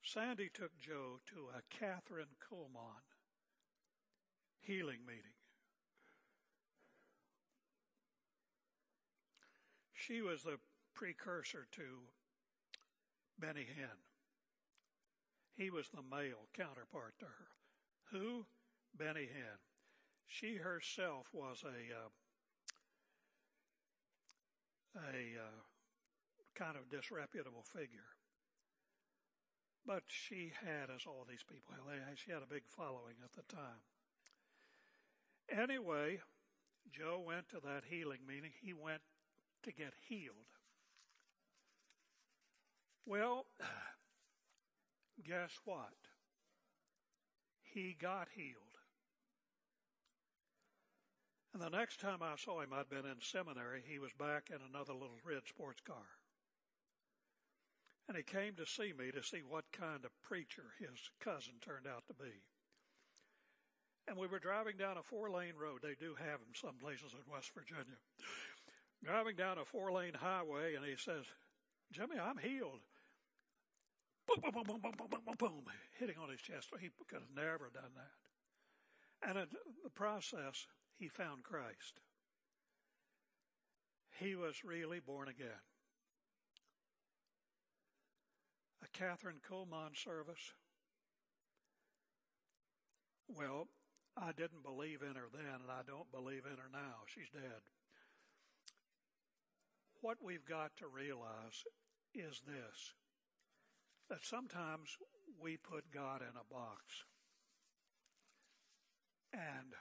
Sandy 0.02 0.50
took 0.54 0.78
Joe 0.78 1.20
to 1.28 1.50
a 1.54 1.62
Kathryn 1.76 2.30
Kuhlman 2.40 3.04
healing 4.62 5.00
meeting. 5.06 5.38
She 9.94 10.22
was 10.22 10.44
the 10.44 10.58
precursor 10.96 11.68
to 11.72 11.84
Benny 13.40 13.66
Hinn. 13.66 14.00
He 15.56 15.70
was 15.70 15.90
the 15.90 16.02
male 16.02 16.48
counterpart 16.54 17.14
to 17.20 17.26
her. 17.26 17.48
Who? 18.12 18.46
Benny 18.98 19.28
Hinn. 19.28 19.60
She 20.28 20.56
herself 20.56 21.28
was 21.34 21.64
a 21.64 21.70
uh, 21.70 22.10
a 24.96 25.40
uh, 25.40 25.62
kind 26.56 26.76
of 26.78 26.90
disreputable 26.90 27.64
figure, 27.64 28.10
but 29.86 30.04
she 30.08 30.52
had, 30.64 30.90
as 30.94 31.06
all 31.08 31.26
these 31.28 31.44
people 31.44 31.74
she 32.16 32.32
had 32.32 32.44
a 32.44 32.54
big 32.54 32.64
following 32.68 33.16
at 33.24 33.34
the 33.34 33.56
time. 33.56 33.82
Anyway, 35.52 36.20
Joe 36.92 37.24
went 37.26 37.50
to 37.50 37.60
that 37.64 37.84
healing 37.90 38.20
meeting. 38.28 38.52
He 38.62 38.74
went 38.74 39.02
to 39.64 39.72
get 39.72 39.94
healed. 40.08 40.36
Well, 43.06 43.46
guess 45.26 45.52
what? 45.66 45.94
He 47.64 47.96
got 48.00 48.28
healed. 48.36 48.56
And 51.54 51.62
the 51.64 51.70
next 51.70 52.00
time 52.00 52.22
I 52.22 52.36
saw 52.36 52.62
him, 52.62 52.74
I'd 52.74 52.90
been 52.90 53.06
in 53.06 53.22
seminary. 53.22 53.84
He 53.88 53.98
was 53.98 54.12
back 54.20 54.50
in 54.50 54.60
another 54.70 54.94
little 54.94 55.20
red 55.26 55.42
sports 55.48 55.82
car. 55.82 56.19
And 58.10 58.18
he 58.18 58.24
came 58.24 58.56
to 58.56 58.66
see 58.66 58.92
me 58.92 59.12
to 59.14 59.22
see 59.22 59.46
what 59.48 59.72
kind 59.72 60.04
of 60.04 60.22
preacher 60.24 60.66
his 60.80 60.98
cousin 61.22 61.54
turned 61.62 61.86
out 61.86 62.02
to 62.08 62.16
be. 62.16 62.34
And 64.08 64.18
we 64.18 64.26
were 64.26 64.40
driving 64.40 64.78
down 64.78 64.98
a 64.98 65.04
four 65.04 65.30
lane 65.30 65.54
road. 65.54 65.82
They 65.84 65.94
do 65.94 66.16
have 66.18 66.42
them 66.42 66.58
some 66.58 66.74
places 66.82 67.14
in 67.14 67.32
West 67.32 67.52
Virginia. 67.54 68.02
Driving 69.06 69.36
down 69.36 69.60
a 69.60 69.64
four 69.64 69.92
lane 69.92 70.16
highway, 70.18 70.74
and 70.74 70.84
he 70.84 70.96
says, 70.98 71.24
Jimmy, 71.94 72.18
I'm 72.18 72.38
healed. 72.38 72.82
Boom, 74.28 74.42
boom, 74.42 74.64
boom, 74.66 74.82
boom, 74.82 74.82
boom, 74.82 75.08
boom, 75.10 75.22
boom, 75.26 75.36
boom, 75.38 75.64
hitting 76.00 76.18
on 76.22 76.30
his 76.30 76.42
chest. 76.42 76.70
He 76.82 76.90
could 77.08 77.22
have 77.22 77.36
never 77.36 77.70
done 77.72 77.94
that. 77.96 79.30
And 79.30 79.38
in 79.38 79.48
the 79.84 79.90
process, 79.92 80.66
he 80.98 81.08
found 81.08 81.44
Christ. 81.44 82.02
He 84.20 84.36
was 84.36 84.64
really 84.64 85.00
born 85.00 85.28
again. 85.28 85.62
A 88.84 88.98
Kathryn 88.98 89.42
Kuhlman 89.50 89.96
service. 89.96 90.54
Well, 93.28 93.68
I 94.18 94.32
didn't 94.32 94.64
believe 94.64 95.02
in 95.02 95.16
her 95.16 95.30
then, 95.32 95.62
and 95.62 95.72
I 95.72 95.82
don't 95.86 96.12
believe 96.12 96.46
in 96.46 96.58
her 96.58 96.70
now. 96.72 97.06
She's 97.08 97.30
dead. 97.30 97.62
What 100.02 100.18
we've 100.24 100.46
got 100.46 100.78
to 100.78 100.88
realize 100.88 101.64
is 102.14 102.42
this 102.48 102.94
that 104.10 104.26
sometimes 104.26 104.98
we 105.40 105.56
put 105.58 105.92
God 105.94 106.22
in 106.22 106.36
a 106.36 106.54
box. 106.54 107.06
And 109.32 109.78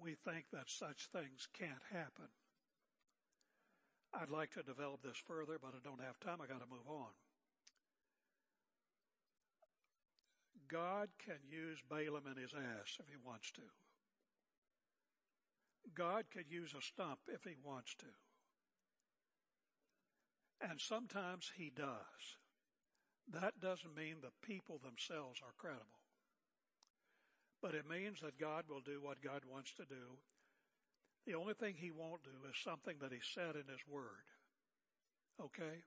we 0.00 0.14
think 0.14 0.46
that 0.52 0.68
such 0.68 1.06
things 1.12 1.46
can't 1.56 1.82
happen. 1.92 2.26
I'd 4.12 4.30
like 4.30 4.50
to 4.52 4.62
develop 4.62 5.02
this 5.02 5.16
further, 5.16 5.58
but 5.62 5.74
I 5.74 5.80
don't 5.84 6.02
have 6.02 6.18
time. 6.18 6.42
I 6.42 6.46
got 6.46 6.60
to 6.60 6.68
move 6.68 6.88
on. 6.88 7.14
God 10.72 11.08
can 11.22 11.36
use 11.50 11.82
Balaam 11.90 12.26
and 12.26 12.38
his 12.38 12.54
ass 12.54 12.96
if 12.98 13.06
he 13.06 13.16
wants 13.22 13.52
to. 13.52 13.62
God 15.94 16.24
can 16.32 16.44
use 16.48 16.72
a 16.72 16.80
stump 16.80 17.18
if 17.28 17.44
he 17.44 17.56
wants 17.62 17.94
to. 17.96 18.06
And 20.66 20.80
sometimes 20.80 21.50
he 21.56 21.70
does. 21.74 22.38
That 23.32 23.60
doesn't 23.60 23.96
mean 23.96 24.16
the 24.20 24.46
people 24.46 24.80
themselves 24.82 25.40
are 25.42 25.54
credible. 25.58 26.00
But 27.60 27.74
it 27.74 27.88
means 27.88 28.20
that 28.20 28.38
God 28.38 28.64
will 28.68 28.80
do 28.80 29.00
what 29.02 29.22
God 29.22 29.42
wants 29.48 29.74
to 29.74 29.84
do. 29.84 30.18
The 31.26 31.34
only 31.34 31.54
thing 31.54 31.74
he 31.76 31.90
won't 31.90 32.24
do 32.24 32.48
is 32.48 32.56
something 32.64 32.96
that 33.00 33.12
he 33.12 33.20
said 33.22 33.54
in 33.54 33.70
his 33.70 33.82
word. 33.88 34.26
Okay? 35.40 35.82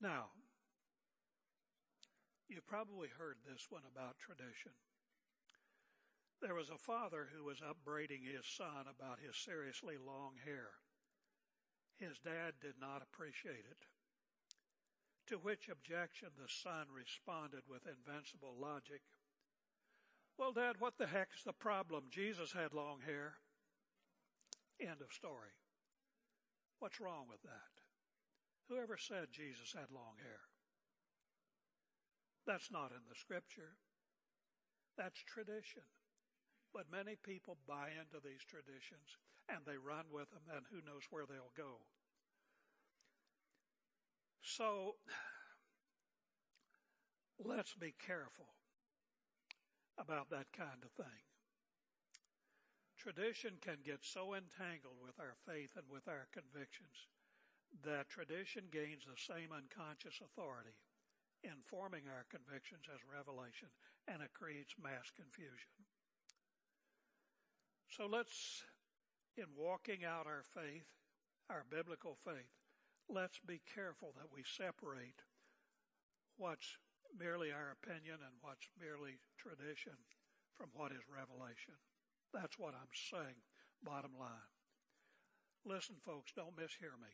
Now, 0.00 0.32
you've 2.48 2.66
probably 2.66 3.08
heard 3.08 3.36
this 3.44 3.66
one 3.68 3.82
about 3.84 4.18
tradition. 4.18 4.72
There 6.40 6.54
was 6.54 6.70
a 6.70 6.78
father 6.78 7.28
who 7.36 7.44
was 7.44 7.60
upbraiding 7.60 8.22
his 8.24 8.46
son 8.46 8.88
about 8.88 9.20
his 9.20 9.36
seriously 9.36 9.96
long 10.00 10.40
hair. 10.44 10.72
His 11.96 12.18
dad 12.24 12.54
did 12.62 12.80
not 12.80 13.02
appreciate 13.02 13.68
it. 13.70 13.84
To 15.26 15.36
which 15.36 15.68
objection 15.68 16.30
the 16.36 16.48
son 16.48 16.86
responded 16.90 17.68
with 17.68 17.86
invincible 17.86 18.56
logic. 18.58 19.02
Well, 20.38 20.52
Dad, 20.52 20.76
what 20.78 20.96
the 20.96 21.06
heck's 21.06 21.44
the 21.44 21.52
problem? 21.52 22.04
Jesus 22.10 22.52
had 22.52 22.72
long 22.72 23.00
hair. 23.04 23.34
End 24.80 25.02
of 25.02 25.12
story. 25.12 25.52
What's 26.78 27.00
wrong 27.00 27.26
with 27.28 27.42
that? 27.42 27.79
Whoever 28.70 28.96
said 28.96 29.34
Jesus 29.34 29.74
had 29.74 29.90
long 29.90 30.14
hair? 30.22 30.46
That's 32.46 32.70
not 32.70 32.94
in 32.94 33.02
the 33.10 33.18
scripture. 33.18 33.74
That's 34.96 35.18
tradition. 35.26 35.82
But 36.72 36.86
many 36.86 37.18
people 37.18 37.58
buy 37.66 37.90
into 37.98 38.22
these 38.22 38.46
traditions 38.46 39.18
and 39.50 39.66
they 39.66 39.74
run 39.74 40.06
with 40.14 40.30
them 40.30 40.46
and 40.54 40.62
who 40.70 40.86
knows 40.86 41.02
where 41.10 41.26
they'll 41.26 41.50
go. 41.58 41.82
So 44.40 44.94
let's 47.42 47.74
be 47.74 47.92
careful 47.98 48.54
about 49.98 50.30
that 50.30 50.46
kind 50.54 50.86
of 50.86 50.94
thing. 50.94 51.26
Tradition 52.96 53.58
can 53.60 53.82
get 53.82 54.06
so 54.06 54.38
entangled 54.38 55.02
with 55.02 55.18
our 55.18 55.34
faith 55.42 55.74
and 55.74 55.90
with 55.90 56.06
our 56.06 56.30
convictions 56.30 57.10
that 57.84 58.10
tradition 58.10 58.64
gains 58.72 59.06
the 59.06 59.18
same 59.18 59.54
unconscious 59.54 60.20
authority 60.20 60.74
in 61.42 61.56
forming 61.64 62.04
our 62.10 62.28
convictions 62.28 62.84
as 62.92 63.00
revelation, 63.06 63.72
and 64.08 64.20
it 64.20 64.34
creates 64.36 64.76
mass 64.76 65.08
confusion. 65.14 65.72
So 67.88 68.06
let's, 68.06 68.62
in 69.36 69.48
walking 69.56 70.04
out 70.04 70.26
our 70.28 70.44
faith, 70.44 70.86
our 71.48 71.64
biblical 71.70 72.16
faith, 72.22 72.52
let's 73.08 73.40
be 73.42 73.60
careful 73.74 74.12
that 74.20 74.30
we 74.30 74.44
separate 74.44 75.24
what's 76.36 76.76
merely 77.16 77.50
our 77.50 77.74
opinion 77.74 78.22
and 78.22 78.36
what's 78.42 78.68
merely 78.78 79.18
tradition 79.34 79.96
from 80.54 80.70
what 80.76 80.92
is 80.92 81.02
revelation. 81.08 81.74
That's 82.32 82.58
what 82.58 82.74
I'm 82.76 82.92
saying, 82.92 83.40
bottom 83.82 84.12
line. 84.18 84.52
Listen, 85.64 85.96
folks, 86.04 86.32
don't 86.32 86.56
mishear 86.56 86.94
me. 87.00 87.10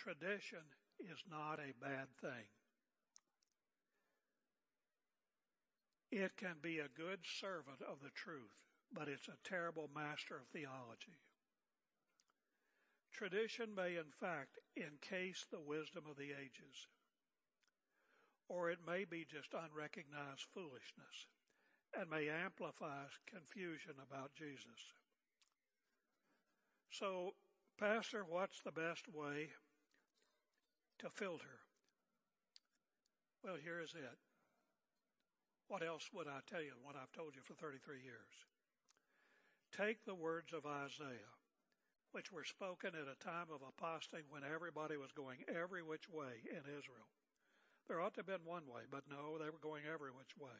Tradition 0.00 0.64
is 0.98 1.20
not 1.30 1.60
a 1.60 1.76
bad 1.76 2.08
thing. 2.22 2.48
It 6.10 6.38
can 6.38 6.56
be 6.62 6.78
a 6.78 6.88
good 6.96 7.20
servant 7.38 7.82
of 7.82 8.00
the 8.00 8.08
truth, 8.14 8.56
but 8.94 9.08
it's 9.08 9.28
a 9.28 9.36
terrible 9.46 9.90
master 9.94 10.36
of 10.36 10.48
theology. 10.54 11.20
Tradition 13.12 13.74
may, 13.76 13.96
in 13.96 14.08
fact, 14.18 14.56
encase 14.74 15.44
the 15.50 15.60
wisdom 15.60 16.04
of 16.08 16.16
the 16.16 16.32
ages, 16.32 16.88
or 18.48 18.70
it 18.70 18.78
may 18.86 19.04
be 19.04 19.26
just 19.30 19.52
unrecognized 19.52 20.48
foolishness 20.54 21.28
and 21.92 22.08
may 22.08 22.30
amplify 22.30 23.04
confusion 23.28 24.00
about 24.00 24.32
Jesus. 24.34 24.80
So, 26.88 27.34
Pastor, 27.78 28.24
what's 28.26 28.62
the 28.62 28.72
best 28.72 29.04
way 29.12 29.50
to 31.00 31.08
filter? 31.08 31.64
Well, 33.42 33.56
here 33.56 33.80
is 33.80 33.96
it. 33.96 34.18
What 35.68 35.80
else 35.80 36.10
would 36.12 36.28
I 36.28 36.44
tell 36.44 36.60
you 36.60 36.76
what 36.82 36.96
I've 36.96 37.12
told 37.16 37.32
you 37.34 37.40
for 37.40 37.54
33 37.54 38.04
years? 38.04 38.34
Take 39.72 40.04
the 40.04 40.18
words 40.18 40.52
of 40.52 40.66
Isaiah, 40.66 41.32
which 42.12 42.32
were 42.32 42.44
spoken 42.44 42.92
at 42.92 43.08
a 43.08 43.24
time 43.24 43.48
of 43.48 43.64
apostasy 43.64 44.28
when 44.28 44.42
everybody 44.44 44.98
was 44.98 45.12
going 45.16 45.40
every 45.48 45.80
which 45.80 46.10
way 46.10 46.44
in 46.44 46.68
Israel. 46.68 47.08
There 47.88 48.00
ought 48.00 48.12
to 48.14 48.20
have 48.20 48.28
been 48.28 48.44
one 48.44 48.68
way, 48.68 48.84
but 48.90 49.08
no, 49.08 49.38
they 49.38 49.48
were 49.48 49.62
going 49.62 49.84
every 49.88 50.10
which 50.10 50.36
way. 50.36 50.58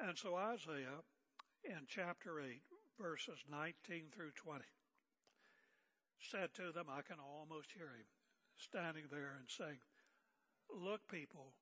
And 0.00 0.18
so 0.18 0.34
Isaiah 0.34 1.06
in 1.62 1.86
chapter 1.86 2.40
8, 2.40 2.58
verses 2.98 3.38
19 3.46 4.10
through 4.10 4.32
20, 4.34 4.64
said 6.18 6.50
to 6.54 6.72
them, 6.72 6.86
I 6.90 7.02
can 7.02 7.22
almost 7.22 7.70
hear 7.76 7.94
him 7.94 8.10
standing 8.58 9.04
there 9.10 9.38
and 9.38 9.48
saying, 9.48 9.78
Look, 10.68 11.00
people, 11.08 11.54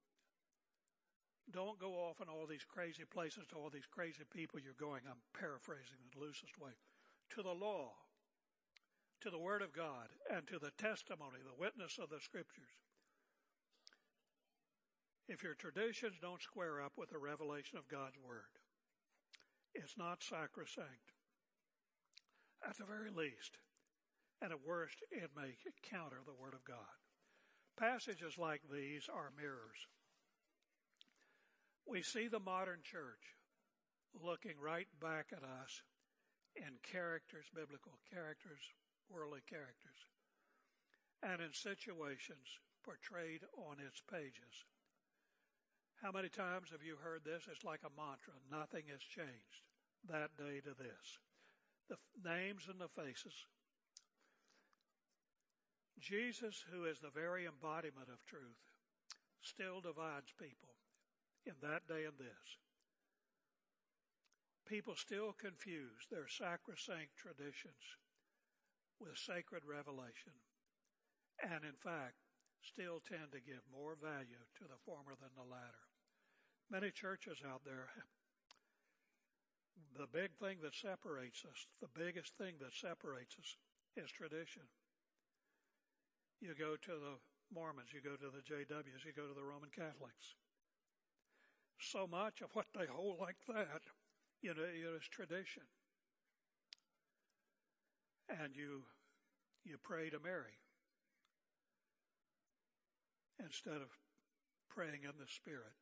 don't 1.52 1.78
go 1.78 1.94
off 1.94 2.20
in 2.20 2.28
all 2.28 2.46
these 2.46 2.66
crazy 2.66 3.04
places 3.04 3.46
to 3.48 3.56
all 3.56 3.70
these 3.70 3.86
crazy 3.86 4.24
people 4.34 4.58
you're 4.58 4.74
going. 4.80 5.02
I'm 5.06 5.22
paraphrasing 5.38 6.02
in 6.02 6.10
the 6.10 6.24
loosest 6.24 6.58
way. 6.58 6.74
To 7.36 7.42
the 7.42 7.54
law, 7.54 7.92
to 9.20 9.30
the 9.30 9.38
Word 9.38 9.62
of 9.62 9.72
God, 9.72 10.08
and 10.32 10.46
to 10.48 10.58
the 10.58 10.72
testimony, 10.78 11.38
the 11.44 11.60
witness 11.60 11.98
of 12.02 12.10
the 12.10 12.20
Scriptures. 12.20 12.74
If 15.28 15.42
your 15.42 15.54
traditions 15.54 16.18
don't 16.20 16.42
square 16.42 16.82
up 16.82 16.92
with 16.96 17.10
the 17.10 17.18
revelation 17.18 17.78
of 17.78 17.88
God's 17.88 18.18
Word, 18.18 18.50
it's 19.74 19.98
not 19.98 20.22
sacrosanct. 20.22 21.14
At 22.66 22.78
the 22.78 22.84
very 22.84 23.10
least, 23.10 23.58
and 24.42 24.52
at 24.52 24.66
worst, 24.66 25.02
it 25.10 25.30
may 25.36 25.56
counter 25.82 26.20
the 26.24 26.34
Word 26.34 26.54
of 26.54 26.64
God. 26.64 27.00
Passages 27.78 28.38
like 28.38 28.62
these 28.72 29.08
are 29.12 29.32
mirrors. 29.36 29.88
We 31.86 32.02
see 32.02 32.28
the 32.28 32.40
modern 32.40 32.80
church 32.82 33.36
looking 34.16 34.58
right 34.60 34.88
back 35.00 35.26
at 35.32 35.44
us 35.44 35.82
in 36.56 36.80
characters, 36.82 37.46
biblical 37.54 37.98
characters, 38.12 38.72
worldly 39.10 39.44
characters, 39.48 40.08
and 41.22 41.40
in 41.40 41.52
situations 41.52 42.58
portrayed 42.82 43.44
on 43.56 43.76
its 43.78 44.00
pages. 44.10 44.64
How 46.02 46.12
many 46.12 46.28
times 46.28 46.70
have 46.70 46.82
you 46.82 46.96
heard 46.96 47.24
this? 47.24 47.48
It's 47.50 47.64
like 47.64 47.80
a 47.84 47.92
mantra. 47.96 48.36
Nothing 48.50 48.88
has 48.92 49.00
changed 49.00 49.64
that 50.08 50.36
day 50.36 50.60
to 50.60 50.76
this. 50.76 51.18
The 51.88 51.96
names 52.22 52.68
and 52.68 52.80
the 52.80 52.88
faces. 52.88 53.46
Jesus, 56.00 56.64
who 56.70 56.84
is 56.84 57.00
the 57.00 57.10
very 57.10 57.46
embodiment 57.46 58.08
of 58.12 58.24
truth, 58.26 58.60
still 59.40 59.80
divides 59.80 60.32
people 60.36 60.76
in 61.46 61.54
that 61.62 61.86
day 61.88 62.04
and 62.04 62.18
this. 62.18 62.58
People 64.66 64.94
still 64.98 65.32
confuse 65.32 66.10
their 66.10 66.26
sacrosanct 66.26 67.14
traditions 67.16 67.80
with 68.98 69.16
sacred 69.16 69.62
revelation, 69.62 70.34
and 71.38 71.62
in 71.62 71.78
fact, 71.78 72.18
still 72.66 72.98
tend 73.06 73.30
to 73.30 73.44
give 73.46 73.62
more 73.70 73.94
value 73.94 74.42
to 74.58 74.64
the 74.66 74.82
former 74.82 75.14
than 75.22 75.30
the 75.38 75.46
latter. 75.46 75.86
Many 76.66 76.90
churches 76.90 77.38
out 77.46 77.62
there, 77.64 77.86
the 79.94 80.10
big 80.10 80.34
thing 80.42 80.58
that 80.66 80.74
separates 80.74 81.46
us, 81.46 81.70
the 81.78 81.92
biggest 81.94 82.34
thing 82.34 82.58
that 82.58 82.74
separates 82.74 83.38
us 83.38 83.54
is 83.96 84.10
tradition. 84.10 84.66
You 86.40 86.54
go 86.58 86.76
to 86.76 86.92
the 86.92 87.16
Mormons, 87.52 87.90
you 87.92 88.00
go 88.00 88.16
to 88.16 88.30
the 88.30 88.42
JWs, 88.42 89.04
you 89.04 89.12
go 89.14 89.26
to 89.26 89.34
the 89.34 89.44
Roman 89.44 89.70
Catholics. 89.70 90.34
So 91.78 92.06
much 92.06 92.40
of 92.42 92.50
what 92.54 92.66
they 92.76 92.86
hold 92.86 93.20
like 93.20 93.36
that, 93.48 93.82
you 94.42 94.54
know, 94.54 94.62
is 94.96 95.06
tradition. 95.10 95.62
And 98.28 98.56
you, 98.56 98.82
you 99.64 99.76
pray 99.82 100.10
to 100.10 100.18
Mary 100.18 100.58
instead 103.44 103.76
of 103.76 103.88
praying 104.68 105.04
in 105.04 105.16
the 105.18 105.28
Spirit 105.28 105.76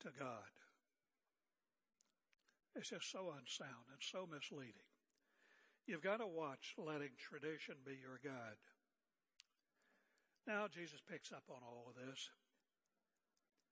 to 0.00 0.08
God. 0.18 0.50
It's 2.74 2.90
just 2.90 3.10
so 3.10 3.30
unsound 3.30 3.86
and 3.90 4.00
so 4.00 4.26
misleading. 4.30 4.88
You've 5.86 6.02
got 6.02 6.18
to 6.18 6.26
watch 6.26 6.74
letting 6.78 7.14
tradition 7.18 7.74
be 7.84 7.98
your 8.00 8.18
guide. 8.24 8.58
Now 10.46 10.66
Jesus 10.68 11.00
picks 11.10 11.32
up 11.32 11.44
on 11.48 11.62
all 11.64 11.88
of 11.88 11.96
this. 11.96 12.28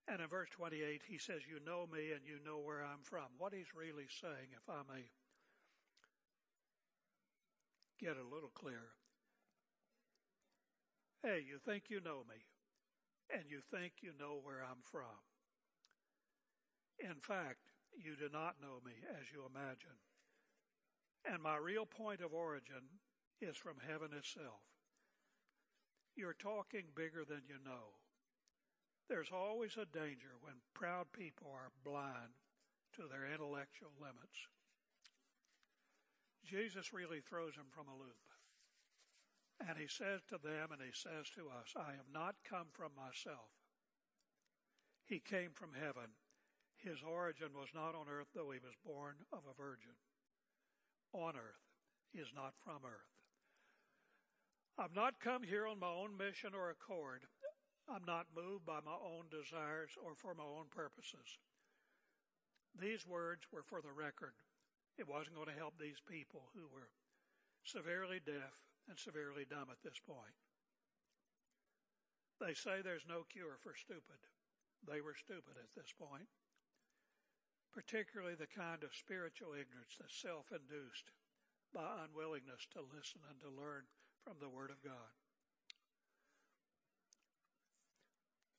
And 0.08 0.20
in 0.20 0.28
verse 0.28 0.48
28, 0.50 1.02
he 1.06 1.18
says, 1.18 1.46
You 1.46 1.62
know 1.64 1.86
me 1.86 2.10
and 2.10 2.26
you 2.26 2.42
know 2.44 2.58
where 2.58 2.82
I'm 2.82 3.04
from. 3.04 3.30
What 3.38 3.54
he's 3.54 3.76
really 3.76 4.08
saying, 4.08 4.50
if 4.50 4.66
I 4.68 4.82
may 4.92 5.04
get 8.00 8.18
a 8.18 8.34
little 8.34 8.50
clearer. 8.50 8.98
Hey, 11.22 11.44
you 11.46 11.58
think 11.62 11.84
you 11.88 12.00
know 12.00 12.26
me, 12.26 12.42
and 13.30 13.44
you 13.46 13.60
think 13.70 14.02
you 14.02 14.10
know 14.18 14.40
where 14.42 14.66
I'm 14.66 14.82
from. 14.82 15.22
In 16.98 17.20
fact, 17.20 17.70
you 17.94 18.16
do 18.16 18.26
not 18.32 18.58
know 18.60 18.82
me 18.84 18.98
as 19.20 19.30
you 19.30 19.46
imagine. 19.46 20.02
And 21.24 21.40
my 21.40 21.56
real 21.56 21.86
point 21.86 22.20
of 22.20 22.34
origin 22.34 22.98
is 23.40 23.56
from 23.56 23.78
heaven 23.86 24.10
itself. 24.18 24.71
You're 26.16 26.36
talking 26.38 26.92
bigger 26.94 27.24
than 27.24 27.42
you 27.48 27.56
know. 27.64 27.96
There's 29.08 29.32
always 29.32 29.76
a 29.76 29.86
danger 29.86 30.36
when 30.40 30.54
proud 30.74 31.06
people 31.12 31.50
are 31.52 31.72
blind 31.84 32.36
to 32.96 33.02
their 33.08 33.28
intellectual 33.32 33.92
limits. 34.00 34.48
Jesus 36.44 36.92
really 36.92 37.20
throws 37.20 37.54
them 37.54 37.70
from 37.70 37.88
a 37.88 37.98
loop. 37.98 38.24
And 39.66 39.78
he 39.78 39.86
says 39.86 40.20
to 40.28 40.38
them 40.42 40.72
and 40.72 40.82
he 40.82 40.92
says 40.92 41.30
to 41.36 41.48
us, 41.48 41.72
I 41.76 41.92
have 41.92 42.10
not 42.12 42.34
come 42.48 42.66
from 42.72 42.92
myself. 42.96 43.52
He 45.06 45.20
came 45.20 45.50
from 45.54 45.70
heaven 45.78 46.10
his 46.82 46.98
origin 47.06 47.54
was 47.54 47.70
not 47.74 47.94
on 47.94 48.10
earth, 48.10 48.26
though 48.34 48.50
he 48.50 48.58
was 48.58 48.74
born 48.84 49.14
of 49.32 49.46
a 49.46 49.54
virgin. 49.54 49.94
On 51.12 51.36
earth. 51.36 51.62
He 52.10 52.18
is 52.18 52.34
not 52.34 52.54
from 52.64 52.82
earth. 52.84 53.11
I've 54.78 54.96
not 54.96 55.20
come 55.20 55.42
here 55.42 55.66
on 55.66 55.78
my 55.78 55.92
own 55.92 56.16
mission 56.16 56.56
or 56.56 56.70
accord. 56.70 57.28
I'm 57.88 58.04
not 58.06 58.32
moved 58.32 58.64
by 58.64 58.80
my 58.80 58.96
own 58.96 59.28
desires 59.28 59.92
or 60.00 60.14
for 60.16 60.32
my 60.32 60.46
own 60.46 60.72
purposes. 60.72 61.38
These 62.80 63.04
words 63.04 63.44
were 63.52 63.66
for 63.66 63.84
the 63.84 63.92
record. 63.92 64.32
It 64.96 65.08
wasn't 65.08 65.36
going 65.36 65.52
to 65.52 65.60
help 65.60 65.76
these 65.76 66.00
people 66.08 66.48
who 66.56 66.64
were 66.72 66.88
severely 67.64 68.20
deaf 68.24 68.56
and 68.88 68.96
severely 68.96 69.44
dumb 69.44 69.68
at 69.68 69.82
this 69.84 70.00
point. 70.00 70.36
They 72.40 72.56
say 72.56 72.80
there's 72.80 73.06
no 73.06 73.28
cure 73.28 73.60
for 73.60 73.76
stupid. 73.76 74.18
They 74.88 75.04
were 75.04 75.14
stupid 75.14 75.60
at 75.60 75.70
this 75.76 75.92
point, 75.94 76.26
particularly 77.70 78.34
the 78.34 78.50
kind 78.50 78.82
of 78.82 78.96
spiritual 78.96 79.54
ignorance 79.54 79.94
that's 80.00 80.16
self 80.16 80.50
induced 80.50 81.12
by 81.70 82.02
unwillingness 82.02 82.66
to 82.74 82.82
listen 82.82 83.22
and 83.30 83.38
to 83.44 83.52
learn 83.52 83.86
from 84.24 84.38
the 84.40 84.48
Word 84.48 84.70
of 84.70 84.78
God. 84.82 85.12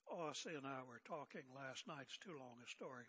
Ossie 0.04 0.54
and 0.54 0.68
I 0.68 0.84
were 0.84 1.00
talking 1.02 1.42
last 1.56 1.88
night. 1.88 2.06
It's 2.06 2.20
too 2.20 2.36
long 2.36 2.60
a 2.60 2.68
story. 2.68 3.08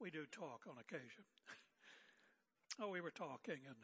We 0.00 0.10
do 0.10 0.24
talk 0.32 0.64
on 0.66 0.80
occasion. 0.80 1.24
oh, 2.80 2.90
we 2.90 3.00
were 3.00 3.14
talking, 3.14 3.60
and 3.68 3.78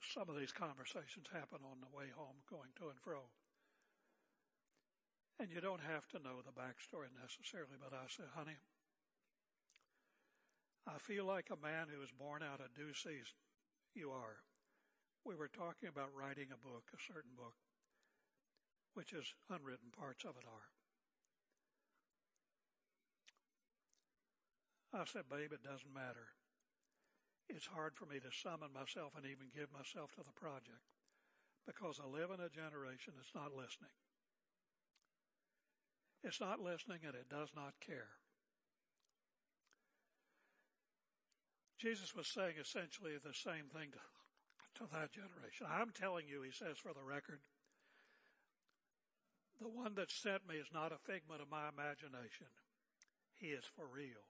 some 0.00 0.28
of 0.28 0.36
these 0.36 0.52
conversations 0.52 1.28
happen 1.32 1.60
on 1.64 1.80
the 1.80 1.92
way 1.92 2.08
home, 2.12 2.40
going 2.48 2.72
to 2.80 2.88
and 2.88 3.00
fro. 3.00 3.28
And 5.40 5.50
you 5.52 5.60
don't 5.60 5.82
have 5.82 6.08
to 6.14 6.22
know 6.22 6.40
the 6.40 6.56
backstory 6.56 7.12
necessarily, 7.14 7.76
but 7.80 7.96
I 7.96 8.06
said, 8.08 8.32
honey, 8.34 8.58
I 10.86 10.98
feel 10.98 11.24
like 11.24 11.48
a 11.50 11.60
man 11.60 11.88
who 11.92 12.00
was 12.00 12.12
born 12.12 12.42
out 12.42 12.60
of 12.60 12.74
due 12.74 12.92
season. 12.92 13.38
You 13.94 14.10
are. 14.10 14.44
We 15.24 15.34
were 15.34 15.48
talking 15.48 15.88
about 15.88 16.12
writing 16.12 16.52
a 16.52 16.60
book, 16.60 16.84
a 16.92 17.00
certain 17.00 17.32
book, 17.36 17.56
which 18.92 19.12
is 19.12 19.32
unwritten 19.48 19.88
parts 19.96 20.24
of 20.24 20.36
it 20.36 20.44
are. 20.44 20.68
I 24.94 25.02
said, 25.08 25.26
babe, 25.28 25.50
it 25.50 25.64
doesn't 25.64 25.90
matter. 25.90 26.36
It's 27.48 27.66
hard 27.66 27.96
for 27.96 28.06
me 28.06 28.20
to 28.20 28.30
summon 28.30 28.70
myself 28.72 29.16
and 29.16 29.26
even 29.26 29.50
give 29.50 29.72
myself 29.72 30.12
to 30.14 30.22
the 30.22 30.38
project 30.38 30.86
because 31.66 31.98
I 31.98 32.06
live 32.06 32.30
in 32.30 32.40
a 32.40 32.52
generation 32.52 33.16
that's 33.16 33.34
not 33.34 33.56
listening. 33.56 33.92
It's 36.22 36.40
not 36.40 36.60
listening 36.60 37.00
and 37.04 37.14
it 37.14 37.28
does 37.28 37.50
not 37.56 37.74
care. 37.84 38.16
Jesus 41.80 42.14
was 42.14 42.28
saying 42.28 42.54
essentially 42.60 43.12
the 43.18 43.34
same 43.34 43.68
thing 43.68 43.92
to, 43.92 44.00
to 44.76 44.84
that 44.92 45.12
generation. 45.12 45.66
I'm 45.68 45.90
telling 45.90 46.26
you, 46.28 46.42
he 46.42 46.52
says 46.52 46.78
for 46.78 46.92
the 46.92 47.04
record, 47.04 47.40
the 49.60 49.68
one 49.68 49.94
that 49.94 50.10
sent 50.10 50.48
me 50.48 50.56
is 50.56 50.74
not 50.74 50.92
a 50.92 50.98
figment 50.98 51.40
of 51.40 51.50
my 51.50 51.68
imagination. 51.70 52.50
He 53.34 53.54
is 53.54 53.64
for 53.64 53.86
real. 53.86 54.26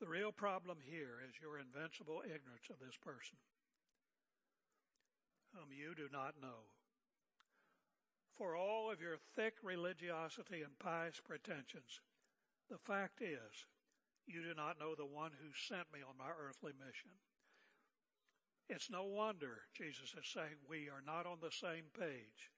The 0.00 0.08
real 0.08 0.32
problem 0.32 0.78
here 0.82 1.22
is 1.22 1.38
your 1.38 1.58
invincible 1.58 2.22
ignorance 2.26 2.66
of 2.70 2.82
this 2.82 2.98
person, 2.98 3.38
whom 5.54 5.70
you 5.70 5.94
do 5.94 6.10
not 6.10 6.34
know 6.42 6.70
for 8.42 8.56
all 8.56 8.90
of 8.90 9.00
your 9.00 9.18
thick 9.36 9.54
religiosity 9.62 10.62
and 10.62 10.78
pious 10.78 11.20
pretensions, 11.22 12.00
the 12.70 12.78
fact 12.78 13.20
is, 13.20 13.66
you 14.26 14.42
do 14.42 14.54
not 14.56 14.80
know 14.80 14.94
the 14.94 15.06
one 15.06 15.30
who 15.38 15.50
sent 15.54 15.92
me 15.92 16.00
on 16.02 16.18
my 16.18 16.30
earthly 16.34 16.72
mission. 16.74 17.14
It's 18.72 18.88
no 18.88 19.04
wonder, 19.04 19.68
Jesus 19.76 20.16
is 20.16 20.32
saying, 20.32 20.56
we 20.64 20.88
are 20.88 21.04
not 21.04 21.26
on 21.26 21.36
the 21.42 21.52
same 21.52 21.92
page. 21.92 22.48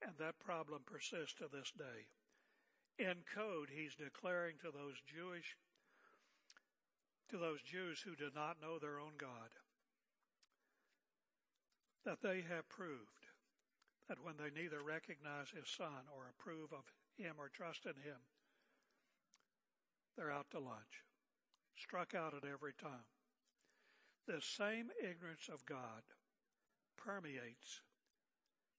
And 0.00 0.14
that 0.20 0.38
problem 0.38 0.82
persists 0.86 1.34
to 1.42 1.50
this 1.50 1.72
day. 1.74 2.06
In 3.02 3.26
code, 3.34 3.66
he's 3.74 3.98
declaring 3.98 4.54
to 4.62 4.70
those 4.70 5.02
Jewish, 5.02 5.56
to 7.30 7.38
those 7.38 7.60
Jews 7.60 7.98
who 7.98 8.14
did 8.14 8.36
not 8.36 8.62
know 8.62 8.78
their 8.78 9.00
own 9.00 9.18
God, 9.18 9.50
that 12.04 12.22
they 12.22 12.46
have 12.46 12.68
proved 12.68 13.26
that 14.08 14.22
when 14.22 14.38
they 14.38 14.54
neither 14.54 14.80
recognize 14.80 15.50
his 15.50 15.66
son 15.66 16.06
or 16.14 16.30
approve 16.30 16.70
of 16.70 16.86
him 17.18 17.34
or 17.36 17.50
trust 17.50 17.82
in 17.84 17.98
him, 17.98 18.22
they're 20.16 20.30
out 20.30 20.46
to 20.52 20.60
lunch, 20.60 21.02
struck 21.74 22.14
out 22.14 22.32
at 22.32 22.46
every 22.46 22.74
time. 22.80 23.10
The 24.26 24.42
same 24.42 24.90
ignorance 24.98 25.48
of 25.52 25.64
God 25.66 26.02
permeates 26.98 27.80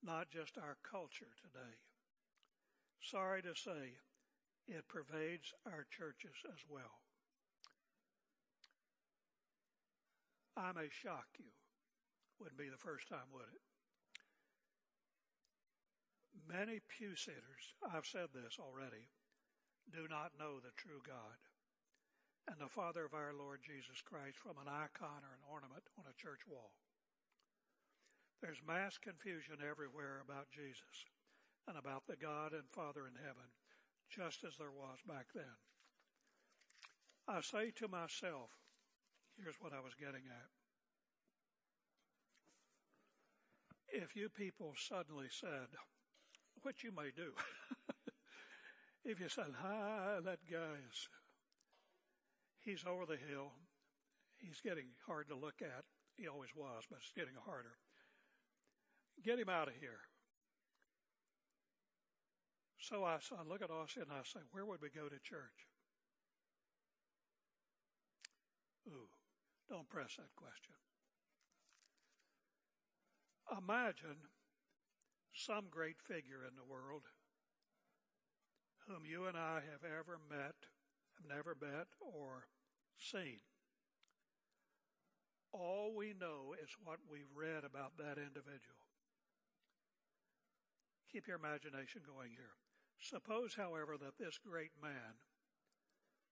not 0.02 0.28
just 0.30 0.58
our 0.58 0.76
culture 0.84 1.32
today. 1.40 1.74
Sorry 3.00 3.40
to 3.40 3.54
say, 3.54 3.96
it 4.66 4.86
pervades 4.88 5.54
our 5.64 5.86
churches 5.88 6.36
as 6.52 6.60
well. 6.68 7.00
I 10.54 10.72
may 10.72 10.88
shock 10.90 11.26
you. 11.38 11.48
Wouldn't 12.38 12.58
be 12.58 12.68
the 12.68 12.76
first 12.76 13.08
time, 13.08 13.32
would 13.32 13.48
it? 13.48 13.64
Many 16.46 16.80
pew 16.88 17.16
sitters, 17.16 17.72
I've 17.82 18.06
said 18.06 18.28
this 18.34 18.58
already, 18.60 19.08
do 19.90 20.06
not 20.10 20.38
know 20.38 20.60
the 20.60 20.76
true 20.76 21.00
God 21.06 21.40
and 22.48 22.56
the 22.56 22.72
Father 22.72 23.04
of 23.04 23.12
our 23.12 23.36
Lord 23.36 23.60
Jesus 23.60 24.00
Christ 24.00 24.40
from 24.40 24.56
an 24.56 24.72
icon 24.72 25.20
or 25.20 25.36
an 25.36 25.44
ornament 25.44 25.84
on 26.00 26.08
a 26.08 26.16
church 26.16 26.48
wall. 26.48 26.72
There's 28.40 28.64
mass 28.64 28.96
confusion 28.96 29.60
everywhere 29.60 30.24
about 30.24 30.48
Jesus 30.48 31.04
and 31.68 31.76
about 31.76 32.08
the 32.08 32.16
God 32.16 32.56
and 32.56 32.64
Father 32.72 33.04
in 33.04 33.20
heaven, 33.20 33.52
just 34.08 34.44
as 34.48 34.56
there 34.56 34.72
was 34.72 34.96
back 35.04 35.28
then. 35.34 35.60
I 37.28 37.44
say 37.44 37.70
to 37.76 37.88
myself, 37.88 38.48
here's 39.36 39.60
what 39.60 39.76
I 39.76 39.84
was 39.84 39.92
getting 39.92 40.24
at. 40.24 40.48
If 43.92 44.16
you 44.16 44.30
people 44.30 44.72
suddenly 44.76 45.28
said, 45.28 45.68
what 46.62 46.82
you 46.82 46.92
may 46.96 47.10
do. 47.14 47.32
if 49.04 49.20
you 49.20 49.28
said, 49.28 49.52
hi, 49.60 50.18
that 50.24 50.40
guy 50.50 50.76
is, 50.88 51.08
he's 52.64 52.84
over 52.86 53.06
the 53.06 53.16
hill. 53.16 53.52
He's 54.38 54.60
getting 54.60 54.86
hard 55.06 55.28
to 55.28 55.34
look 55.34 55.62
at. 55.62 55.84
He 56.16 56.28
always 56.28 56.50
was, 56.54 56.84
but 56.88 56.98
it's 56.98 57.12
getting 57.14 57.34
harder. 57.44 57.78
Get 59.24 59.38
him 59.38 59.48
out 59.48 59.68
of 59.68 59.74
here. 59.80 60.00
So 62.78 63.04
I, 63.04 63.18
I 63.18 63.42
look 63.48 63.62
at 63.62 63.70
Ossie 63.70 64.02
and 64.02 64.12
I 64.12 64.22
say, 64.22 64.40
where 64.52 64.64
would 64.64 64.80
we 64.80 64.88
go 64.90 65.08
to 65.08 65.18
church? 65.18 65.66
Ooh, 68.88 69.08
don't 69.68 69.88
press 69.88 70.16
that 70.16 70.34
question. 70.36 70.74
Imagine 73.50 74.16
some 75.32 75.64
great 75.70 76.00
figure 76.00 76.44
in 76.48 76.56
the 76.56 76.64
world 76.64 77.02
whom 78.86 79.04
you 79.04 79.26
and 79.26 79.36
I 79.36 79.60
have 79.70 79.84
ever 79.84 80.18
met, 80.30 80.56
have 81.18 81.36
never 81.36 81.56
met, 81.60 81.88
or 82.00 82.46
seen. 82.96 83.42
All 85.52 85.92
we 85.96 86.14
know 86.14 86.54
is 86.62 86.70
what 86.84 86.98
we've 87.10 87.30
read 87.34 87.64
about 87.64 87.98
that 87.98 88.18
individual. 88.18 88.86
Keep 91.10 91.26
your 91.26 91.36
imagination 91.36 92.02
going 92.06 92.30
here. 92.30 92.54
Suppose, 93.00 93.54
however, 93.54 93.96
that 93.98 94.18
this 94.18 94.38
great 94.38 94.72
man 94.82 95.18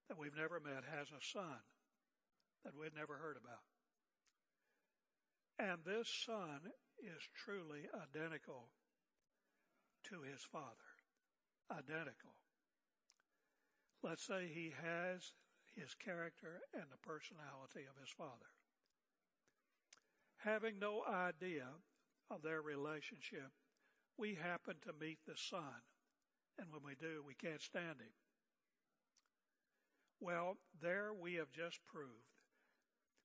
that 0.08 0.18
we've 0.18 0.36
never 0.36 0.60
met 0.60 0.84
has 0.84 1.08
a 1.08 1.24
son 1.24 1.64
that 2.64 2.76
we'd 2.76 2.94
never 2.94 3.14
heard 3.16 3.38
about. 3.38 3.64
And 5.58 5.78
this 5.86 6.08
son 6.08 6.72
is 6.98 7.22
truly 7.32 7.88
identical 7.94 8.68
to 10.10 10.22
his 10.22 10.42
father. 10.42 10.92
Identical. 11.70 12.34
Let's 14.02 14.24
say 14.26 14.48
he 14.52 14.72
has 14.82 15.32
his 15.74 15.94
character 15.94 16.60
and 16.74 16.84
the 16.90 17.06
personality 17.06 17.84
of 17.88 18.00
his 18.00 18.10
father. 18.10 18.52
Having 20.38 20.78
no 20.78 21.02
idea 21.04 21.66
of 22.30 22.42
their 22.42 22.62
relationship, 22.62 23.50
we 24.16 24.34
happen 24.34 24.74
to 24.82 25.04
meet 25.04 25.18
the 25.26 25.36
son, 25.36 25.84
and 26.58 26.68
when 26.70 26.82
we 26.84 26.94
do, 26.94 27.22
we 27.26 27.34
can't 27.34 27.60
stand 27.60 28.00
him. 28.00 28.14
Well, 30.20 30.56
there 30.80 31.12
we 31.12 31.34
have 31.34 31.52
just 31.52 31.78
proved 31.86 32.32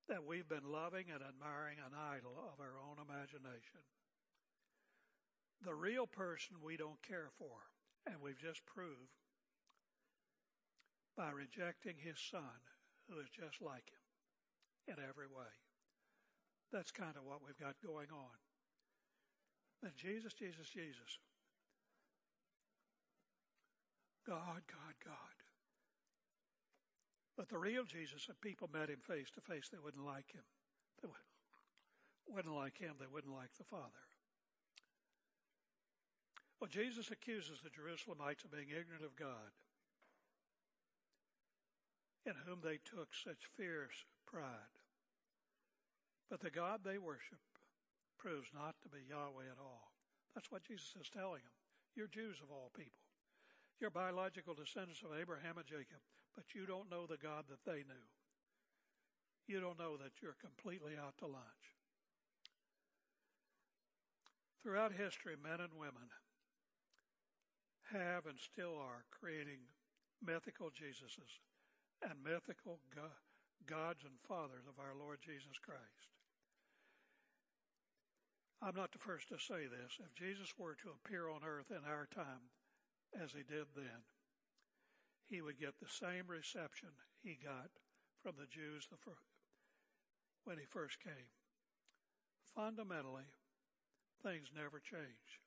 that 0.09 0.25
we've 0.25 0.49
been 0.49 0.71
loving 0.71 1.05
and 1.13 1.23
admiring 1.23 1.77
an 1.79 1.95
idol 1.95 2.35
of 2.35 2.59
our 2.59 2.75
own 2.83 2.97
imagination 2.99 3.79
the 5.63 5.73
real 5.73 6.07
person 6.07 6.57
we 6.63 6.77
don't 6.77 7.01
care 7.01 7.29
for. 7.37 7.69
And 8.05 8.15
we've 8.21 8.39
just 8.39 8.65
proved 8.65 9.20
by 11.17 11.29
rejecting 11.29 11.95
his 11.99 12.19
son, 12.19 12.59
who 13.09 13.19
is 13.19 13.29
just 13.29 13.61
like 13.61 13.89
him 13.91 14.95
in 14.95 15.03
every 15.03 15.27
way. 15.27 15.51
That's 16.71 16.91
kind 16.91 17.15
of 17.17 17.23
what 17.25 17.39
we've 17.45 17.59
got 17.59 17.75
going 17.83 18.07
on. 18.11 18.37
And 19.83 19.91
Jesus, 19.95 20.33
Jesus, 20.33 20.69
Jesus. 20.69 21.19
God, 24.25 24.61
God, 24.69 24.95
God. 25.03 25.35
But 27.35 27.49
the 27.49 27.57
real 27.57 27.83
Jesus, 27.83 28.27
if 28.29 28.39
people 28.39 28.69
met 28.71 28.89
him 28.89 29.01
face 29.01 29.31
to 29.31 29.41
face, 29.41 29.69
they 29.71 29.79
wouldn't 29.83 30.05
like 30.05 30.31
him. 30.31 30.45
They 31.01 31.09
wouldn't 32.29 32.55
like 32.55 32.77
him. 32.77 32.93
They 32.99 33.09
wouldn't 33.11 33.33
like 33.33 33.49
the 33.57 33.63
Father. 33.63 34.05
Well, 36.59 36.69
Jesus 36.69 37.09
accuses 37.09 37.57
the 37.63 37.73
Jerusalemites 37.73 38.45
of 38.45 38.51
being 38.51 38.69
ignorant 38.69 39.03
of 39.03 39.15
God, 39.15 39.49
in 42.25 42.33
whom 42.45 42.59
they 42.61 42.77
took 42.85 43.09
such 43.13 43.49
fierce 43.57 44.05
pride. 44.25 44.77
But 46.29 46.39
the 46.39 46.51
God 46.53 46.81
they 46.83 46.97
worship 46.97 47.41
proves 48.17 48.47
not 48.53 48.75
to 48.83 48.89
be 48.89 49.03
Yahweh 49.09 49.49
at 49.51 49.59
all. 49.59 49.91
That's 50.35 50.51
what 50.51 50.63
Jesus 50.63 50.95
is 50.99 51.09
telling 51.09 51.41
them. 51.43 51.57
You're 51.95 52.07
Jews 52.07 52.37
of 52.39 52.51
all 52.51 52.71
people. 52.77 53.03
You're 53.81 53.89
biological 53.89 54.53
descendants 54.53 55.01
of 55.01 55.17
Abraham 55.19 55.57
and 55.57 55.65
Jacob, 55.65 55.99
but 56.35 56.53
you 56.53 56.65
don't 56.65 56.89
know 56.89 57.05
the 57.05 57.17
God 57.17 57.45
that 57.49 57.65
they 57.65 57.83
knew. 57.83 58.07
You 59.47 59.59
don't 59.59 59.79
know 59.79 59.97
that 59.97 60.21
you're 60.21 60.37
completely 60.39 60.93
out 60.95 61.17
to 61.19 61.25
lunch. 61.25 61.65
Throughout 64.63 64.93
history, 64.93 65.35
men 65.35 65.59
and 65.59 65.73
women 65.73 66.13
have 67.91 68.27
and 68.29 68.39
still 68.39 68.77
are 68.77 69.03
creating 69.09 69.59
mythical 70.23 70.69
Jesuses 70.69 71.41
and 72.01 72.23
mythical 72.23 72.79
gods 73.65 74.03
and 74.03 74.17
fathers 74.27 74.65
of 74.67 74.79
our 74.81 74.97
Lord 74.97 75.19
Jesus 75.21 75.57
Christ. 75.61 76.09
I'm 78.61 78.75
not 78.75 78.91
the 78.91 79.01
first 79.01 79.29
to 79.29 79.39
say 79.39 79.65
this. 79.65 79.97
If 79.97 80.13
Jesus 80.13 80.53
were 80.57 80.75
to 80.81 80.93
appear 80.93 81.29
on 81.29 81.41
earth 81.45 81.71
in 81.71 81.81
our 81.85 82.07
time 82.13 82.53
as 83.17 83.31
he 83.31 83.41
did 83.41 83.73
then, 83.75 84.05
he 85.25 85.41
would 85.41 85.59
get 85.59 85.79
the 85.79 85.89
same 85.89 86.27
reception 86.27 86.89
he 87.23 87.37
got 87.41 87.69
from 88.21 88.33
the 88.37 88.45
Jews 88.45 88.87
when 90.43 90.57
he 90.57 90.65
first 90.65 90.99
came. 91.01 91.33
Fundamentally, 92.53 93.29
things 94.21 94.51
never 94.53 94.79
change. 94.79 95.41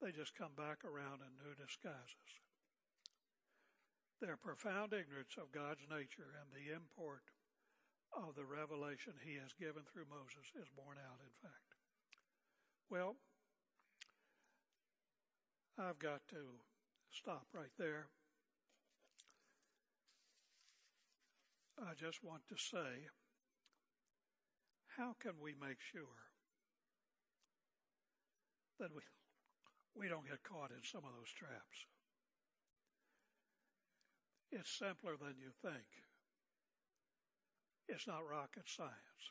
They 0.00 0.10
just 0.10 0.34
come 0.34 0.54
back 0.56 0.82
around 0.82 1.22
in 1.22 1.38
new 1.38 1.54
disguises. 1.54 2.42
Their 4.22 4.38
profound 4.38 4.94
ignorance 4.94 5.34
of 5.34 5.50
God's 5.50 5.82
nature 5.90 6.30
and 6.38 6.46
the 6.54 6.70
import 6.70 7.26
of 8.14 8.36
the 8.38 8.46
revelation 8.46 9.18
he 9.18 9.34
has 9.42 9.50
given 9.58 9.82
through 9.82 10.06
Moses 10.06 10.46
is 10.54 10.70
borne 10.78 10.94
out, 10.94 11.18
in 11.18 11.34
fact. 11.42 11.74
Well, 12.88 13.16
I've 15.76 15.98
got 15.98 16.22
to 16.30 16.62
stop 17.10 17.48
right 17.52 17.74
there. 17.80 18.06
I 21.82 21.98
just 21.98 22.22
want 22.22 22.46
to 22.46 22.56
say, 22.56 23.10
how 24.96 25.16
can 25.18 25.32
we 25.42 25.56
make 25.58 25.82
sure 25.82 26.30
that 28.78 28.94
we 28.94 29.02
we 29.94 30.08
don't 30.08 30.26
get 30.26 30.42
caught 30.42 30.70
in 30.70 30.80
some 30.82 31.04
of 31.04 31.12
those 31.12 31.30
traps. 31.36 31.86
It's 34.52 34.70
simpler 34.70 35.16
than 35.16 35.34
you 35.40 35.50
think. 35.62 35.88
It's 37.88 38.06
not 38.06 38.28
rocket 38.28 38.68
science. 38.68 39.24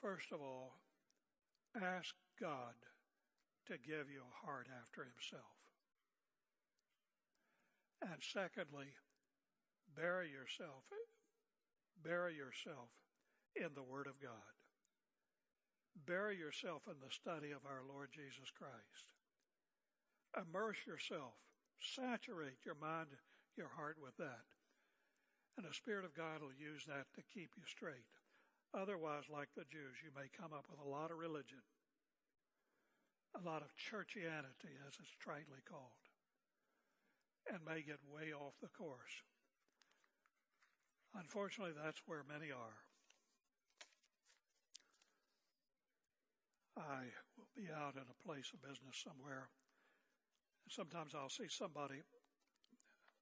First 0.00 0.30
of 0.32 0.40
all, 0.40 0.78
ask 1.82 2.14
God 2.40 2.78
to 3.66 3.74
give 3.74 4.08
you 4.08 4.22
a 4.22 4.46
heart 4.46 4.68
after 4.80 5.02
Himself. 5.02 5.58
And 8.00 8.22
secondly, 8.22 8.94
bury 9.96 10.30
yourself, 10.30 10.86
bury 12.02 12.36
yourself 12.36 12.88
in 13.56 13.74
the 13.74 13.82
Word 13.82 14.06
of 14.06 14.22
God. 14.22 14.54
Bury 16.06 16.38
yourself 16.38 16.82
in 16.86 16.94
the 17.02 17.10
study 17.10 17.50
of 17.50 17.66
our 17.66 17.82
Lord 17.82 18.10
Jesus 18.14 18.50
Christ. 18.54 19.10
Immerse 20.38 20.78
yourself. 20.86 21.34
Saturate 21.78 22.64
your 22.66 22.76
mind, 22.76 23.14
your 23.56 23.70
heart 23.70 23.96
with 24.02 24.16
that. 24.18 24.46
And 25.56 25.66
the 25.66 25.74
Spirit 25.74 26.04
of 26.04 26.14
God 26.14 26.42
will 26.42 26.54
use 26.54 26.86
that 26.86 27.10
to 27.14 27.30
keep 27.34 27.50
you 27.58 27.66
straight. 27.66 28.06
Otherwise, 28.74 29.24
like 29.32 29.48
the 29.56 29.66
Jews, 29.66 29.98
you 30.04 30.10
may 30.14 30.28
come 30.30 30.52
up 30.52 30.66
with 30.70 30.78
a 30.78 30.88
lot 30.88 31.10
of 31.10 31.18
religion, 31.18 31.64
a 33.34 33.42
lot 33.42 33.62
of 33.62 33.74
churchianity, 33.74 34.76
as 34.86 34.94
it's 35.00 35.16
tritely 35.18 35.64
called, 35.64 36.04
and 37.50 37.64
may 37.64 37.82
get 37.82 37.98
way 38.12 38.30
off 38.30 38.54
the 38.60 38.68
course. 38.68 39.24
Unfortunately, 41.16 41.74
that's 41.74 42.02
where 42.06 42.22
many 42.28 42.52
are. 42.52 42.78
I 46.76 47.10
will 47.34 47.50
be 47.56 47.66
out 47.72 47.96
in 47.96 48.06
a 48.06 48.22
place 48.22 48.52
of 48.52 48.62
business 48.62 49.02
somewhere. 49.02 49.48
Sometimes 50.68 51.14
I'll 51.14 51.28
see 51.28 51.48
somebody. 51.48 52.02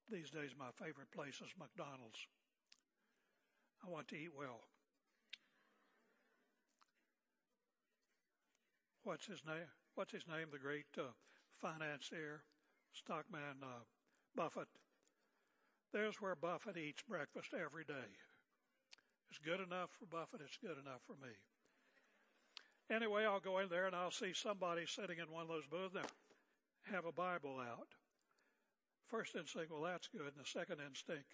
These 0.09 0.29
days, 0.29 0.51
my 0.57 0.71
favorite 0.73 1.11
place 1.11 1.41
is 1.41 1.51
McDonald's. 1.59 2.27
I 3.85 3.89
want 3.89 4.07
to 4.09 4.15
eat 4.15 4.31
well. 4.37 4.61
What's 9.03 9.25
his 9.25 9.43
name? 9.45 9.67
What's 9.95 10.11
his 10.11 10.27
name? 10.27 10.47
The 10.51 10.59
great 10.59 10.91
uh, 10.97 11.11
financier, 11.61 12.43
stockman 12.93 13.63
uh, 13.63 13.83
Buffett. 14.35 14.67
There's 15.93 16.21
where 16.21 16.35
Buffett 16.35 16.77
eats 16.77 17.01
breakfast 17.07 17.53
every 17.53 17.85
day. 17.85 18.11
It's 19.29 19.39
good 19.39 19.59
enough 19.59 19.91
for 19.91 20.05
Buffett. 20.05 20.41
It's 20.43 20.57
good 20.57 20.77
enough 20.77 21.01
for 21.07 21.15
me. 21.23 21.31
Anyway, 22.89 23.25
I'll 23.25 23.39
go 23.39 23.59
in 23.59 23.69
there 23.69 23.87
and 23.87 23.95
I'll 23.95 24.11
see 24.11 24.33
somebody 24.33 24.85
sitting 24.85 25.19
in 25.19 25.31
one 25.31 25.43
of 25.43 25.47
those 25.49 25.67
booths 25.67 25.93
there, 25.93 26.03
have 26.91 27.05
a 27.05 27.11
Bible 27.11 27.59
out. 27.59 27.87
First 29.07 29.35
instinct, 29.35 29.71
well, 29.71 29.83
that's 29.83 30.07
good. 30.07 30.27
And 30.27 30.37
the 30.37 30.47
second 30.47 30.77
instinct 30.83 31.31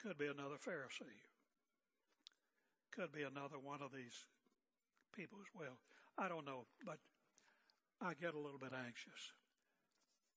could 0.00 0.18
be 0.18 0.26
another 0.26 0.56
Pharisee. 0.56 1.18
Could 2.94 3.12
be 3.12 3.22
another 3.22 3.58
one 3.62 3.82
of 3.82 3.90
these 3.92 4.26
people 5.14 5.38
as 5.42 5.50
well. 5.54 5.78
I 6.16 6.28
don't 6.28 6.46
know, 6.46 6.66
but 6.84 6.98
I 8.00 8.14
get 8.14 8.34
a 8.34 8.38
little 8.38 8.58
bit 8.58 8.72
anxious. 8.72 9.34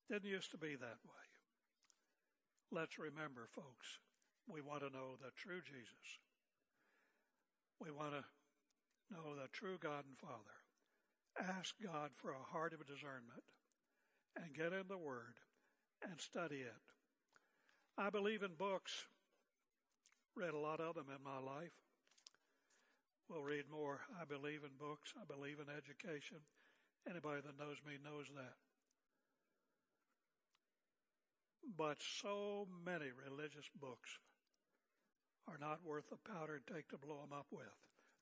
Didn't 0.09 0.29
used 0.29 0.51
to 0.51 0.57
be 0.57 0.75
that 0.75 1.01
way. 1.05 1.25
Let's 2.71 2.97
remember, 2.97 3.47
folks, 3.51 3.99
we 4.47 4.61
want 4.61 4.81
to 4.81 4.89
know 4.89 5.17
the 5.21 5.31
true 5.35 5.61
Jesus. 5.61 6.19
We 7.79 7.91
want 7.91 8.13
to 8.13 8.23
know 9.13 9.35
the 9.35 9.49
true 9.51 9.77
God 9.81 10.05
and 10.07 10.17
Father. 10.17 10.60
Ask 11.41 11.73
God 11.81 12.11
for 12.21 12.31
a 12.31 12.51
heart 12.53 12.73
of 12.73 12.85
discernment 12.85 13.41
and 14.35 14.53
get 14.53 14.73
in 14.77 14.85
the 14.87 14.97
Word 14.97 15.41
and 16.03 16.21
study 16.21 16.61
it. 16.61 16.81
I 17.97 18.11
believe 18.11 18.43
in 18.43 18.53
books. 18.57 19.07
Read 20.35 20.53
a 20.53 20.59
lot 20.59 20.79
of 20.79 20.93
them 20.93 21.09
in 21.09 21.23
my 21.23 21.39
life. 21.39 21.73
We'll 23.27 23.41
read 23.41 23.65
more. 23.71 24.01
I 24.21 24.25
believe 24.25 24.61
in 24.61 24.77
books. 24.77 25.13
I 25.17 25.25
believe 25.25 25.57
in 25.57 25.65
education. 25.65 26.37
Anybody 27.09 27.41
that 27.41 27.57
knows 27.57 27.77
me 27.87 27.97
knows 28.03 28.27
that. 28.35 28.59
But 31.75 31.97
so 32.21 32.67
many 32.85 33.09
religious 33.17 33.65
books 33.79 34.19
are 35.47 35.57
not 35.59 35.85
worth 35.85 36.05
the 36.09 36.21
powder 36.21 36.61
it 36.61 36.71
takes 36.71 36.89
to 36.91 36.97
blow 36.97 37.17
them 37.21 37.33
up 37.33 37.47
with. 37.51 37.73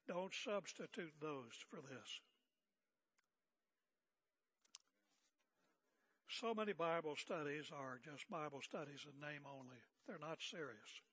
Don't 0.07 0.33
substitute 0.33 1.13
those 1.19 1.59
for 1.69 1.81
this. 1.81 2.21
So 6.39 6.53
many 6.55 6.71
Bible 6.71 7.19
studies 7.19 7.67
are 7.67 7.99
just 7.99 8.29
Bible 8.31 8.63
studies 8.63 9.03
in 9.03 9.19
name 9.19 9.43
only. 9.43 9.83
They're 10.07 10.23
not 10.23 10.39
serious. 10.39 11.03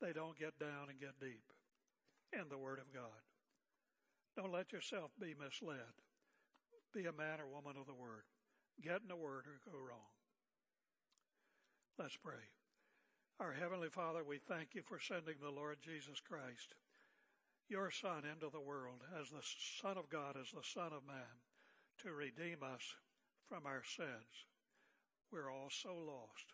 They 0.00 0.16
don't 0.16 0.38
get 0.38 0.56
down 0.56 0.88
and 0.88 0.96
get 0.96 1.20
deep 1.20 1.44
in 2.32 2.48
the 2.48 2.56
Word 2.56 2.80
of 2.80 2.88
God. 2.88 3.20
Don't 4.34 4.52
let 4.52 4.72
yourself 4.72 5.10
be 5.20 5.36
misled. 5.36 5.92
Be 6.94 7.04
a 7.04 7.12
man 7.12 7.36
or 7.36 7.52
woman 7.52 7.76
of 7.76 7.84
the 7.84 7.92
Word. 7.92 8.24
Get 8.80 9.04
in 9.04 9.12
the 9.12 9.16
Word 9.16 9.44
or 9.44 9.60
go 9.60 9.76
wrong. 9.76 10.08
Let's 11.98 12.16
pray. 12.16 12.48
Our 13.40 13.52
Heavenly 13.52 13.90
Father, 13.90 14.24
we 14.24 14.38
thank 14.38 14.72
you 14.72 14.80
for 14.80 14.96
sending 14.98 15.36
the 15.36 15.52
Lord 15.52 15.84
Jesus 15.84 16.16
Christ, 16.24 16.72
your 17.68 17.90
Son, 17.90 18.24
into 18.24 18.48
the 18.48 18.64
world 18.64 19.04
as 19.20 19.28
the 19.28 19.44
Son 19.82 19.98
of 19.98 20.08
God, 20.08 20.36
as 20.40 20.48
the 20.48 20.64
Son 20.64 20.96
of 20.96 21.04
Man, 21.04 21.36
to 22.00 22.12
redeem 22.16 22.64
us 22.64 22.96
from 23.50 23.66
our 23.66 23.82
sins. 23.84 24.48
We're 25.32 25.50
all 25.50 25.70
so 25.70 25.96
lost. 25.96 26.52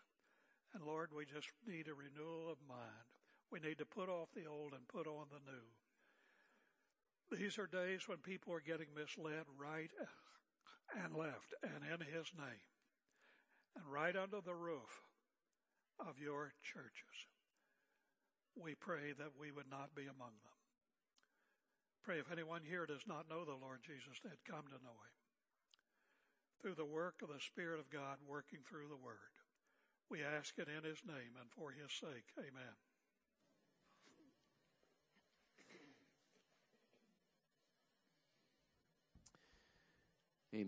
And 0.73 0.83
Lord, 0.83 1.09
we 1.11 1.25
just 1.25 1.51
need 1.67 1.87
a 1.87 1.93
renewal 1.93 2.49
of 2.49 2.57
mind. 2.67 3.11
We 3.51 3.59
need 3.59 3.77
to 3.79 3.85
put 3.85 4.07
off 4.07 4.29
the 4.33 4.45
old 4.45 4.73
and 4.73 4.87
put 4.87 5.05
on 5.05 5.27
the 5.27 5.43
new. 5.43 5.67
These 7.29 7.59
are 7.59 7.67
days 7.67 8.07
when 8.07 8.19
people 8.19 8.53
are 8.53 8.63
getting 8.63 8.87
misled 8.95 9.45
right 9.57 9.91
and 11.03 11.13
left 11.13 11.53
and 11.61 11.83
in 11.83 12.01
his 12.07 12.31
name 12.37 12.65
and 13.75 13.85
right 13.85 14.15
under 14.15 14.41
the 14.41 14.55
roof 14.55 15.03
of 15.99 16.17
your 16.19 16.53
churches. 16.63 17.27
We 18.55 18.73
pray 18.75 19.13
that 19.17 19.37
we 19.39 19.51
would 19.51 19.69
not 19.69 19.93
be 19.95 20.03
among 20.03 20.33
them. 20.41 20.59
Pray 22.03 22.19
if 22.19 22.31
anyone 22.31 22.61
here 22.63 22.85
does 22.85 23.05
not 23.05 23.29
know 23.29 23.45
the 23.45 23.59
Lord 23.59 23.81
Jesus, 23.85 24.17
they'd 24.23 24.49
come 24.49 24.65
to 24.65 24.81
know 24.81 24.97
him. 24.97 25.18
Through 26.61 26.75
the 26.75 26.85
work 26.85 27.21
of 27.23 27.29
the 27.29 27.39
Spirit 27.39 27.79
of 27.79 27.89
God 27.89 28.17
working 28.27 28.59
through 28.67 28.89
the 28.89 28.99
Word. 28.99 29.31
We 30.09 30.23
ask 30.23 30.57
it 30.57 30.67
in 30.67 30.83
his 30.83 30.99
name 31.05 31.39
and 31.39 31.49
for 31.51 31.71
his 31.71 31.91
sake. 31.93 32.27
Amen. 32.37 32.75